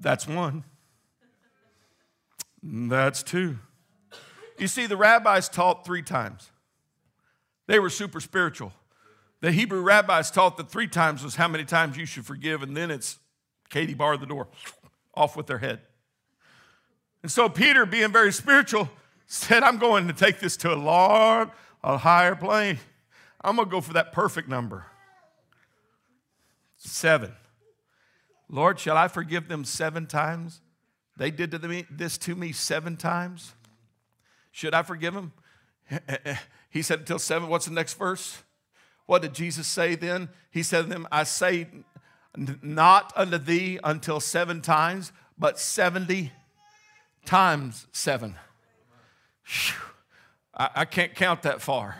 [0.00, 0.64] That's one.
[2.62, 3.58] That's two.
[4.58, 6.50] You see, the rabbis taught three times.
[7.66, 8.72] They were super spiritual.
[9.40, 12.76] The Hebrew rabbis taught that three times was how many times you should forgive, and
[12.76, 13.18] then it's
[13.68, 14.48] Katie bar the door,
[15.14, 15.80] off with their head.
[17.22, 18.88] And so Peter, being very spiritual,
[19.26, 21.48] said, I'm going to take this to a large,
[21.82, 22.78] a higher plane.
[23.42, 24.86] I'm going to go for that perfect number.
[26.76, 27.32] Seven.
[28.48, 30.60] Lord, shall I forgive them seven times?
[31.16, 33.54] They did to me, this to me seven times.
[34.52, 35.32] Should I forgive them?
[36.68, 37.48] He said until seven.
[37.48, 38.42] What's the next verse?
[39.06, 40.28] What did Jesus say then?
[40.50, 41.68] He said to them, I say
[42.36, 46.32] not unto thee until seven times, but 70
[47.24, 48.34] times seven.
[50.54, 51.96] I, I can't count that far.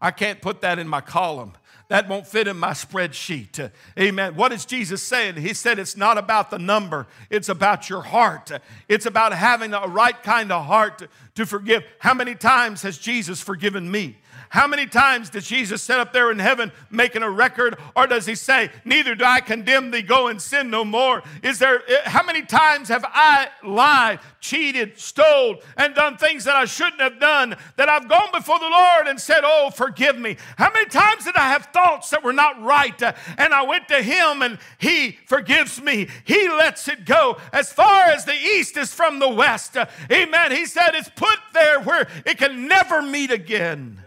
[0.00, 1.52] I can't put that in my column.
[1.88, 3.70] That won't fit in my spreadsheet.
[3.98, 4.34] Amen.
[4.34, 5.36] What is Jesus saying?
[5.36, 8.50] He said it's not about the number, it's about your heart.
[8.88, 11.06] It's about having a right kind of heart
[11.36, 11.84] to forgive.
[12.00, 14.16] How many times has Jesus forgiven me?
[14.50, 18.26] How many times did Jesus sit up there in heaven making a record, or does
[18.26, 21.22] he say, Neither do I condemn thee, go and sin no more?
[21.42, 26.56] Is there, eh, how many times have I lied, cheated, stole, and done things that
[26.56, 30.36] I shouldn't have done, that I've gone before the Lord and said, Oh, forgive me?
[30.56, 33.88] How many times did I have thoughts that were not right, uh, and I went
[33.88, 36.08] to him and he forgives me?
[36.24, 37.38] He lets it go.
[37.52, 40.52] As far as the east is from the west, uh, amen.
[40.52, 44.02] He said, It's put there where it can never meet again.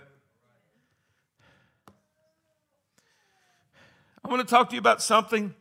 [4.29, 5.55] I want to talk to you about something.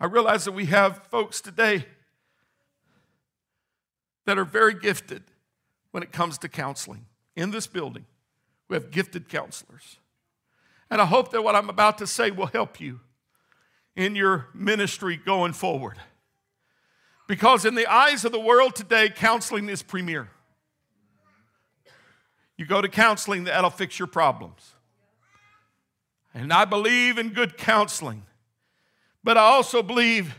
[0.00, 1.86] I realize that we have folks today
[4.24, 5.22] that are very gifted
[5.92, 7.06] when it comes to counseling.
[7.36, 8.06] In this building,
[8.66, 9.98] we have gifted counselors.
[10.90, 12.98] And I hope that what I'm about to say will help you
[13.94, 15.98] in your ministry going forward.
[17.28, 20.30] Because in the eyes of the world today, counseling is premier.
[22.56, 24.74] You go to counseling, that'll fix your problems.
[26.32, 28.22] And I believe in good counseling,
[29.24, 30.34] but I also believe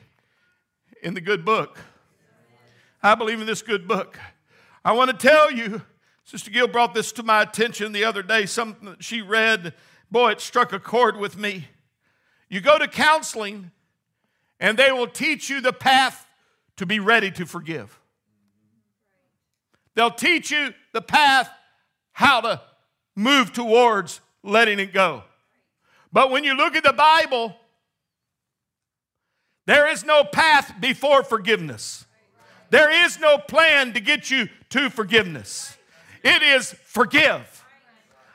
[1.02, 1.80] in the good book.
[3.02, 4.20] I believe in this good book.
[4.84, 5.82] I want to tell you,
[6.24, 9.74] Sister Gill brought this to my attention the other day, something that she read.
[10.12, 11.68] Boy, it struck a chord with me.
[12.50, 13.72] You go to counseling,
[14.60, 16.26] and they will teach you the path
[16.78, 18.00] to be ready to forgive.
[19.96, 21.50] They'll teach you the path
[22.18, 22.60] how to
[23.16, 25.22] move towards letting it go.
[26.12, 27.56] But when you look at the Bible,
[29.68, 32.08] there is no path before forgiveness.
[32.72, 35.78] There is no plan to get you to forgiveness.
[36.24, 37.64] It is forgive.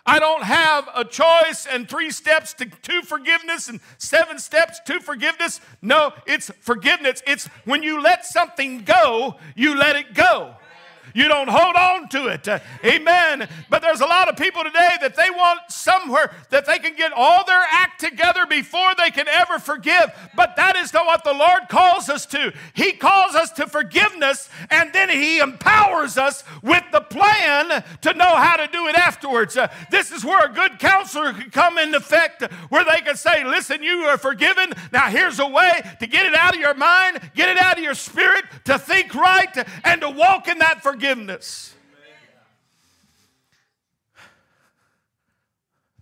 [0.06, 5.00] I don't have a choice and three steps to, to forgiveness and seven steps to
[5.00, 5.60] forgiveness.
[5.80, 7.20] No, it's forgiveness.
[7.26, 10.54] It's when you let something go, you let it go.
[11.14, 12.48] You don't hold on to it.
[12.84, 13.48] Amen.
[13.68, 17.12] But there's a lot of people today that they want somewhere that they can get
[17.12, 20.10] all their act together before they can ever forgive.
[20.34, 22.52] But that is not what the Lord calls us to.
[22.74, 28.36] He calls us to forgiveness and then He empowers us with the plan to know
[28.36, 29.56] how to do it afterwards.
[29.56, 33.44] Uh, this is where a good counselor can come in effect, where they can say,
[33.44, 34.72] Listen, you are forgiven.
[34.92, 37.84] Now here's a way to get it out of your mind, get it out of
[37.84, 41.01] your spirit, to think right, and to walk in that forgiveness.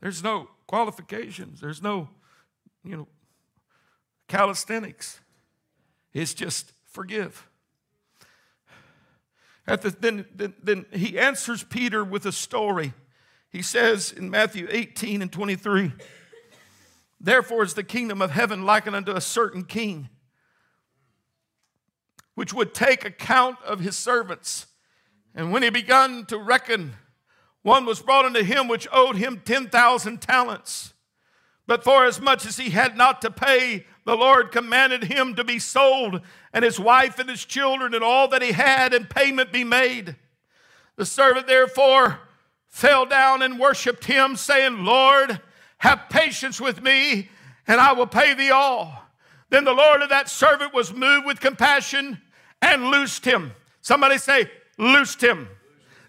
[0.01, 1.61] There's no qualifications.
[1.61, 2.09] There's no,
[2.85, 3.09] you know,
[4.29, 5.21] calisthenics.
[6.13, 7.49] It's just forgive.
[9.67, 12.93] The, then, then, then he answers Peter with a story.
[13.51, 15.93] He says in Matthew 18 and 23,
[17.21, 20.09] Therefore is the kingdom of heaven likened unto a certain king,
[22.35, 24.67] which would take account of his servants.
[25.35, 26.95] And when he began to reckon,
[27.63, 30.95] one was brought unto him which owed him 10,000 talents.
[31.67, 35.45] But for as much as he had not to pay, the Lord commanded him to
[35.45, 36.21] be sold,
[36.53, 40.17] and his wife and his children, and all that he had, and payment be made.
[40.97, 42.19] The servant therefore
[42.67, 45.41] fell down and worshiped him, saying, Lord,
[45.79, 47.31] have patience with me,
[47.69, 49.07] and I will pay thee all.
[49.51, 52.21] Then the Lord of that servant was moved with compassion
[52.61, 53.53] and loosed him.
[53.81, 54.51] Somebody say,
[54.81, 55.49] loosed him.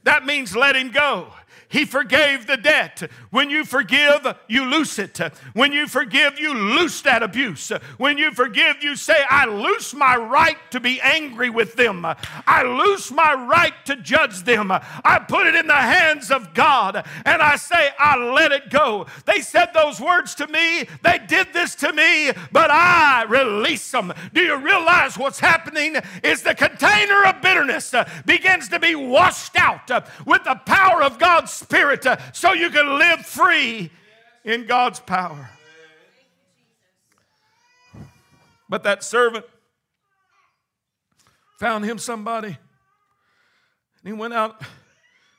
[0.04, 1.34] That means let him go.
[1.72, 3.10] He forgave the debt.
[3.30, 5.18] When you forgive, you loose it.
[5.54, 7.72] When you forgive, you loose that abuse.
[7.98, 12.06] When you forgive, you say, I loose my right to be angry with them.
[12.06, 14.70] I loose my right to judge them.
[14.72, 19.08] I put it in the hands of God and I say, I let it go.
[19.26, 20.88] They said those words to me.
[21.04, 24.12] They did this to me, but I release them.
[24.34, 25.96] Do you realize what's happening?
[26.22, 31.02] Is the container of bitterness uh, begins to be washed out uh, with the power
[31.02, 33.92] of God's Spirit uh, so you can live free
[34.44, 35.50] in God's power.
[38.68, 39.46] But that servant
[41.60, 42.48] found him somebody.
[42.48, 42.58] And
[44.04, 44.62] he went out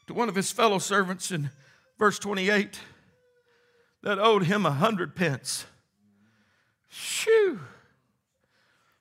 [0.07, 1.51] to one of his fellow servants in
[1.99, 2.79] verse 28
[4.03, 5.66] that owed him a hundred pence.
[6.89, 7.61] Shoo!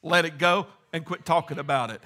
[0.00, 2.00] Let it go and quit talking about it.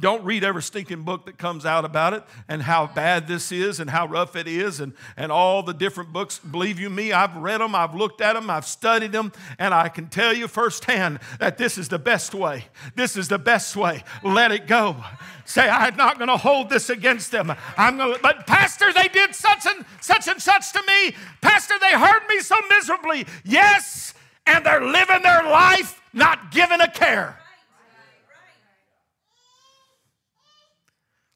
[0.00, 3.80] Don't read every stinking book that comes out about it and how bad this is
[3.80, 6.38] and how rough it is and, and all the different books.
[6.38, 9.88] Believe you me, I've read them, I've looked at them, I've studied them, and I
[9.88, 12.66] can tell you firsthand that this is the best way.
[12.94, 14.04] This is the best way.
[14.24, 14.96] Let it go.
[15.44, 17.52] Say, I'm not going to hold this against them.
[17.76, 21.14] I'm going to, but Pastor, they did such and such and such to me.
[21.40, 23.26] Pastor, they hurt me so miserably.
[23.44, 24.14] Yes,
[24.46, 27.39] and they're living their life not giving a care.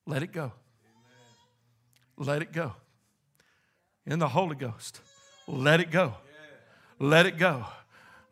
[0.06, 0.52] Let it go.
[2.16, 2.72] Let it go.
[4.06, 5.00] In the Holy Ghost.
[5.46, 6.14] Let it go.
[6.98, 7.66] Let it go.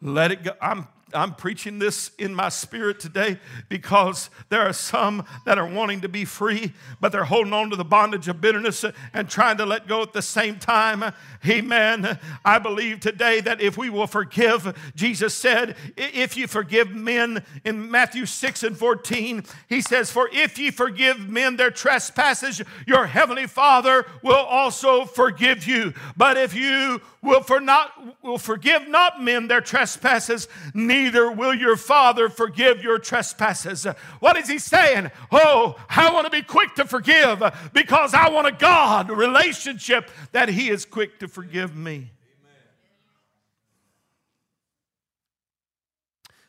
[0.01, 0.53] Let it go.
[0.61, 3.39] I'm I'm preaching this in my spirit today
[3.69, 7.77] because there are some that are wanting to be free, but they're holding on to
[7.77, 11.15] the bondage of bitterness and trying to let go at the same time.
[11.47, 12.19] Amen.
[12.45, 17.91] I believe today that if we will forgive, Jesus said, if you forgive men in
[17.91, 23.47] Matthew 6 and 14, he says, For if ye forgive men their trespasses, your heavenly
[23.47, 25.93] Father will also forgive you.
[26.17, 27.93] But if you will, for not,
[28.23, 33.87] will forgive not men their trespasses, neither will your Father forgive your trespasses.
[34.21, 35.11] What is he saying?
[35.31, 37.43] Oh, I want to be quick to forgive
[37.73, 42.11] because I want a God relationship that he is quick to forgive me.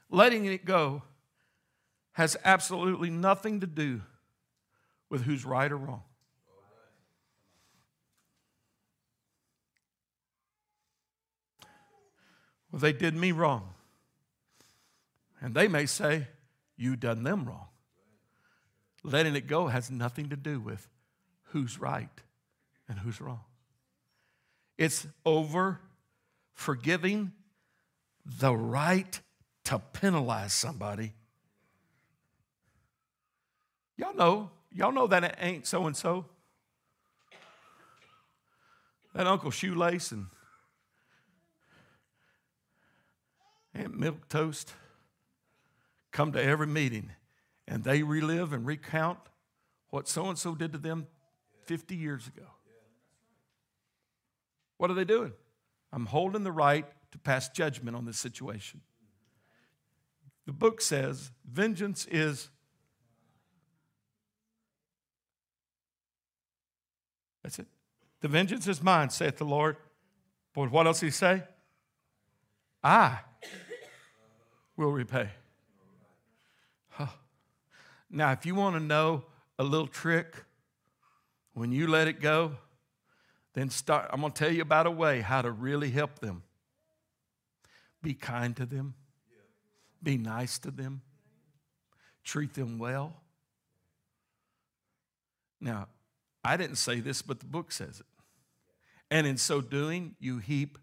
[0.10, 1.04] Letting it go
[2.14, 4.02] has absolutely nothing to do
[5.10, 6.04] with who's right or wrong.
[12.74, 13.70] Well, they did me wrong.
[15.40, 16.28] And they may say,
[16.76, 17.68] You done them wrong.
[19.04, 20.90] Letting it go has nothing to do with
[21.52, 22.10] who's right
[22.90, 23.42] and who's wrong.
[24.76, 25.80] It's over
[26.54, 27.32] forgiving
[28.26, 29.20] the right
[29.66, 31.14] to penalize somebody.
[33.98, 36.26] Y'all know, y'all know that it ain't so and so.
[39.14, 40.26] That Uncle Shoelace and
[43.76, 44.74] Aunt Milk Toast
[46.12, 47.12] come to every meeting
[47.68, 49.20] and they relive and recount
[49.90, 51.08] what so and so did to them
[51.66, 52.46] 50 years ago.
[54.78, 55.34] What are they doing?
[55.92, 58.82] I'm holding the right to pass judgment on this situation.
[60.46, 62.50] The book says vengeance is.
[67.44, 67.68] That's it.
[68.22, 69.78] The vengeance is mine, saith the Lord.
[70.54, 71.44] But what else he say?
[72.84, 73.20] I
[74.76, 75.30] will repay.
[76.90, 77.08] Huh.
[78.10, 79.24] Now, if you want to know
[79.58, 80.36] a little trick,
[81.54, 82.54] when you let it go,
[83.54, 84.10] then start.
[84.12, 86.44] I'm going to tell you about a way how to really help them.
[88.02, 88.96] Be kind to them,
[90.02, 91.02] be nice to them,
[92.24, 93.14] treat them well.
[95.62, 95.88] Now,
[96.44, 98.06] I didn't say this, but the book says it.
[99.10, 100.78] And in so doing, you heap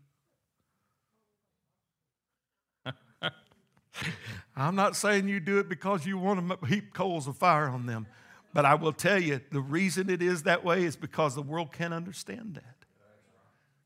[4.57, 7.86] I'm not saying you do it because you want to heap coals of fire on
[7.86, 8.07] them,
[8.53, 11.72] but I will tell you the reason it is that way is because the world
[11.72, 12.76] can't understand that.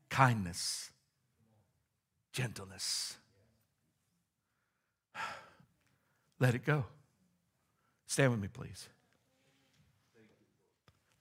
[0.09, 0.91] Kindness,
[2.31, 3.17] gentleness.
[6.39, 6.85] Let it go.
[8.07, 8.89] Stand with me, please.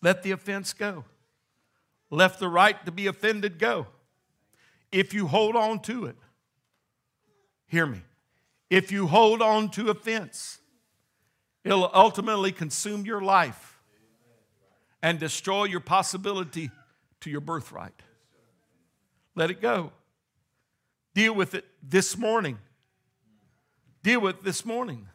[0.03, 1.05] Let the offense go.
[2.11, 3.87] Let the right to be offended go.
[4.93, 6.17] If you hold on to it,
[7.67, 8.03] hear me
[8.75, 10.59] if you hold on to offense,
[11.63, 13.79] it'll ultimately consume your life
[15.01, 16.73] and destroy your possibility
[17.21, 17.95] to your birthright.
[19.37, 19.93] Let it go.
[21.15, 22.59] Deal with it this morning.
[24.03, 25.07] Deal with it this morning.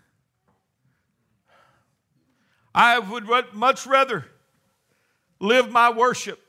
[2.74, 4.24] I would much rather
[5.42, 6.40] live my worship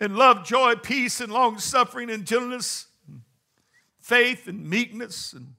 [0.00, 2.86] and love, joy, peace, and long suffering and gentleness
[4.00, 5.54] faith and meekness and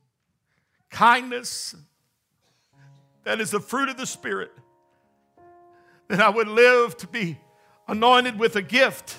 [0.89, 1.75] kindness
[3.23, 4.51] that is the fruit of the Spirit,
[6.07, 7.37] then I would live to be
[7.87, 9.15] anointed with a gift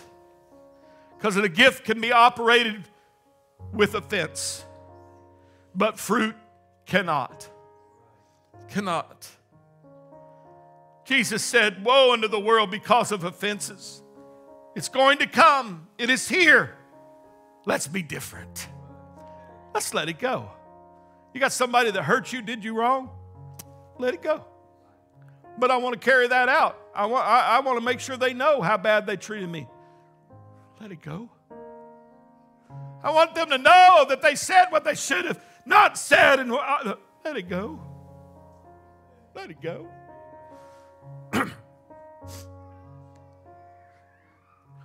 [1.16, 2.82] because the gift can be operated
[3.72, 4.64] with offense,
[5.74, 6.34] but fruit
[6.84, 7.48] cannot.
[8.68, 9.28] Cannot.
[11.04, 14.02] Jesus said, Woe unto the world because of offenses.
[14.74, 16.74] It's going to come, it is here.
[17.66, 18.68] Let's be different.
[19.74, 20.50] Let's let it go.
[21.32, 23.10] You got somebody that hurt you, did you wrong?
[23.98, 24.44] Let it go.
[25.58, 26.78] But I want to carry that out.
[26.94, 29.66] I want, I, I want to make sure they know how bad they treated me.
[30.80, 31.30] Let it go.
[33.02, 36.52] I want them to know that they said what they should have not said, and
[36.52, 36.94] uh,
[37.24, 37.80] let it go.
[39.34, 39.88] Let it go.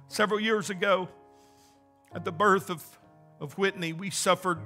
[0.07, 1.09] Several years ago,
[2.13, 2.83] at the birth of
[3.39, 4.59] of Whitney, we suffered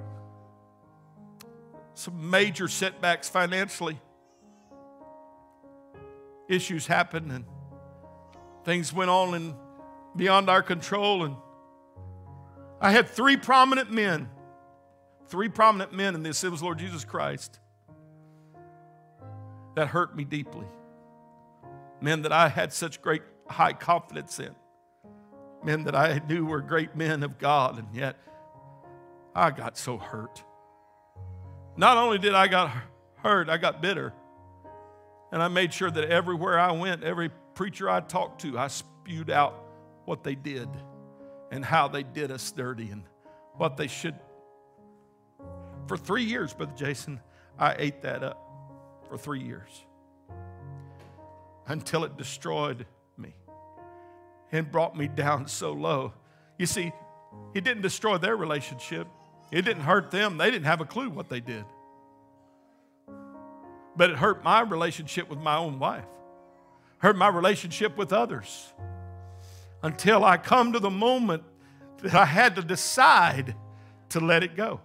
[1.94, 4.00] some major setbacks financially.
[6.48, 7.44] Issues happened and
[8.64, 9.54] things went on and
[10.16, 11.24] beyond our control.
[11.24, 11.36] And
[12.80, 14.28] I had three prominent men,
[15.28, 16.42] three prominent men in this.
[16.44, 17.58] It was Lord Jesus Christ
[19.74, 20.66] that hurt me deeply.
[22.00, 24.54] Men that I had such great high confidence in.
[25.64, 28.16] Men that I knew were great men of God, and yet
[29.34, 30.42] I got so hurt.
[31.76, 32.70] Not only did I got
[33.16, 34.12] hurt, I got bitter.
[35.30, 39.30] And I made sure that everywhere I went, every preacher I talked to, I spewed
[39.30, 39.54] out
[40.04, 40.68] what they did
[41.50, 43.04] and how they did us dirty and
[43.56, 44.14] what they should.
[45.86, 47.20] For three years, Brother Jason,
[47.58, 48.38] I ate that up
[49.08, 49.70] for three years
[51.66, 53.34] until it destroyed me
[54.50, 56.12] and brought me down so low.
[56.58, 56.92] You see,
[57.54, 59.06] it didn't destroy their relationship,
[59.52, 60.38] it didn't hurt them.
[60.38, 61.64] They didn't have a clue what they did.
[63.94, 66.06] But it hurt my relationship with my own wife,
[66.98, 68.72] hurt my relationship with others
[69.82, 71.42] until I come to the moment
[71.98, 73.54] that I had to decide
[74.08, 74.80] to let it go.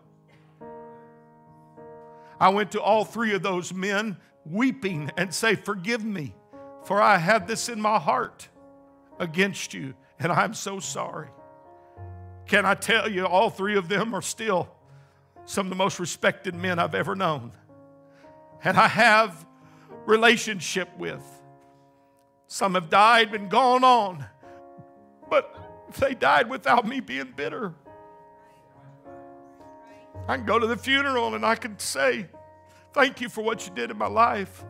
[2.39, 6.35] I went to all three of those men weeping and say, Forgive me,
[6.83, 8.49] for I had this in my heart
[9.19, 11.29] against you, and I'm so sorry.
[12.47, 14.69] Can I tell you, all three of them are still
[15.45, 17.51] some of the most respected men I've ever known.
[18.63, 19.45] And I have
[20.05, 21.23] relationship with.
[22.47, 24.25] Some have died and gone on,
[25.29, 25.53] but
[25.99, 27.73] they died without me being bitter.
[30.27, 32.27] I can go to the funeral and I can say,
[32.93, 34.65] Thank you for what you did in my life.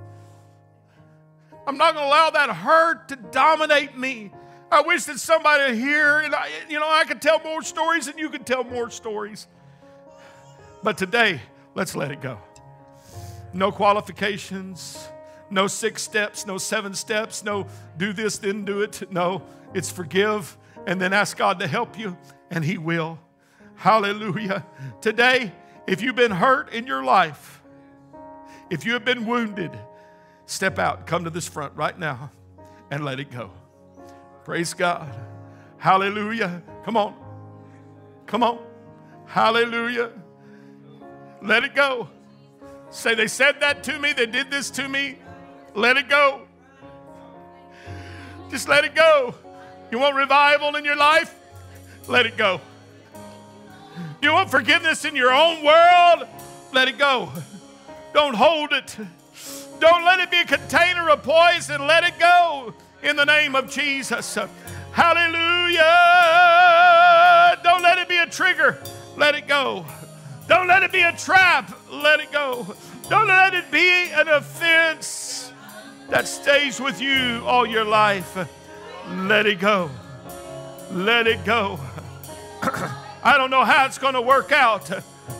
[1.65, 4.31] I'm not going to allow that hurt to dominate me.
[4.71, 8.19] I wish that somebody here, and I, you know, I could tell more stories and
[8.19, 9.47] you could tell more stories.
[10.83, 11.41] But today,
[11.73, 12.37] let's let it go.
[13.53, 15.07] No qualifications,
[15.49, 17.65] no six steps, no seven steps, no
[17.97, 19.11] do this, then do it.
[19.11, 19.41] No,
[19.73, 20.57] it's forgive
[20.87, 22.17] and then ask God to help you,
[22.49, 23.19] and He will.
[23.75, 24.65] Hallelujah.
[25.01, 25.51] Today,
[25.85, 27.61] if you've been hurt in your life,
[28.69, 29.71] if you have been wounded,
[30.45, 32.31] step out, come to this front right now,
[32.89, 33.51] and let it go.
[34.47, 35.13] Praise God.
[35.77, 36.63] Hallelujah.
[36.85, 37.13] Come on.
[38.27, 38.59] Come on.
[39.25, 40.09] Hallelujah.
[41.41, 42.07] Let it go.
[42.89, 45.17] Say, they said that to me, they did this to me.
[45.75, 46.43] Let it go.
[48.49, 49.35] Just let it go.
[49.91, 51.35] You want revival in your life?
[52.07, 52.61] Let it go.
[54.21, 56.25] You want forgiveness in your own world?
[56.71, 57.33] Let it go.
[58.13, 58.95] Don't hold it.
[59.81, 61.85] Don't let it be a container of poison.
[61.85, 62.73] Let it go
[63.03, 64.37] in the name of Jesus.
[64.91, 65.83] Hallelujah.
[67.63, 68.77] Don't let it be a trigger.
[69.15, 69.85] Let it go.
[70.47, 71.71] Don't let it be a trap.
[71.91, 72.75] Let it go.
[73.09, 75.51] Don't let it be an offense
[76.09, 78.37] that stays with you all your life.
[79.09, 79.89] Let it go.
[80.91, 81.79] Let it go.
[83.23, 84.89] I don't know how it's going to work out.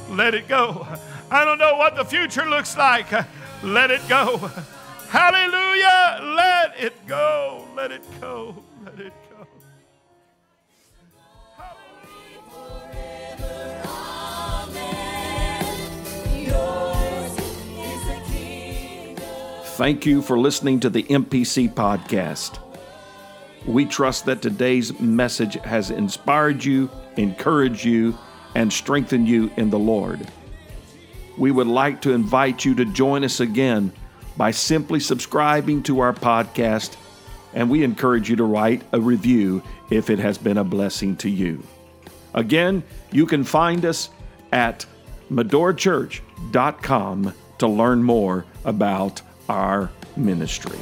[0.10, 0.88] Let it go.
[1.30, 3.12] I don't know what the future looks like.
[3.64, 4.38] Let it go.
[5.10, 6.20] Hallelujah.
[6.36, 6.47] Let
[7.08, 7.66] go.
[7.76, 8.64] Let it go.
[8.86, 9.47] Let it go.
[19.78, 22.60] Thank you for listening to the MPC podcast.
[23.68, 28.18] We trust that today's message has inspired you, encouraged you,
[28.55, 30.28] and strengthened you in the Lord.
[31.38, 33.93] We would like to invite you to join us again
[34.38, 36.95] by simply subscribing to our podcast,
[37.53, 41.29] and we encourage you to write a review if it has been a blessing to
[41.29, 41.63] you.
[42.33, 44.09] Again, you can find us
[44.51, 44.85] at
[45.31, 50.77] medorachurch.com to learn more about our ministry.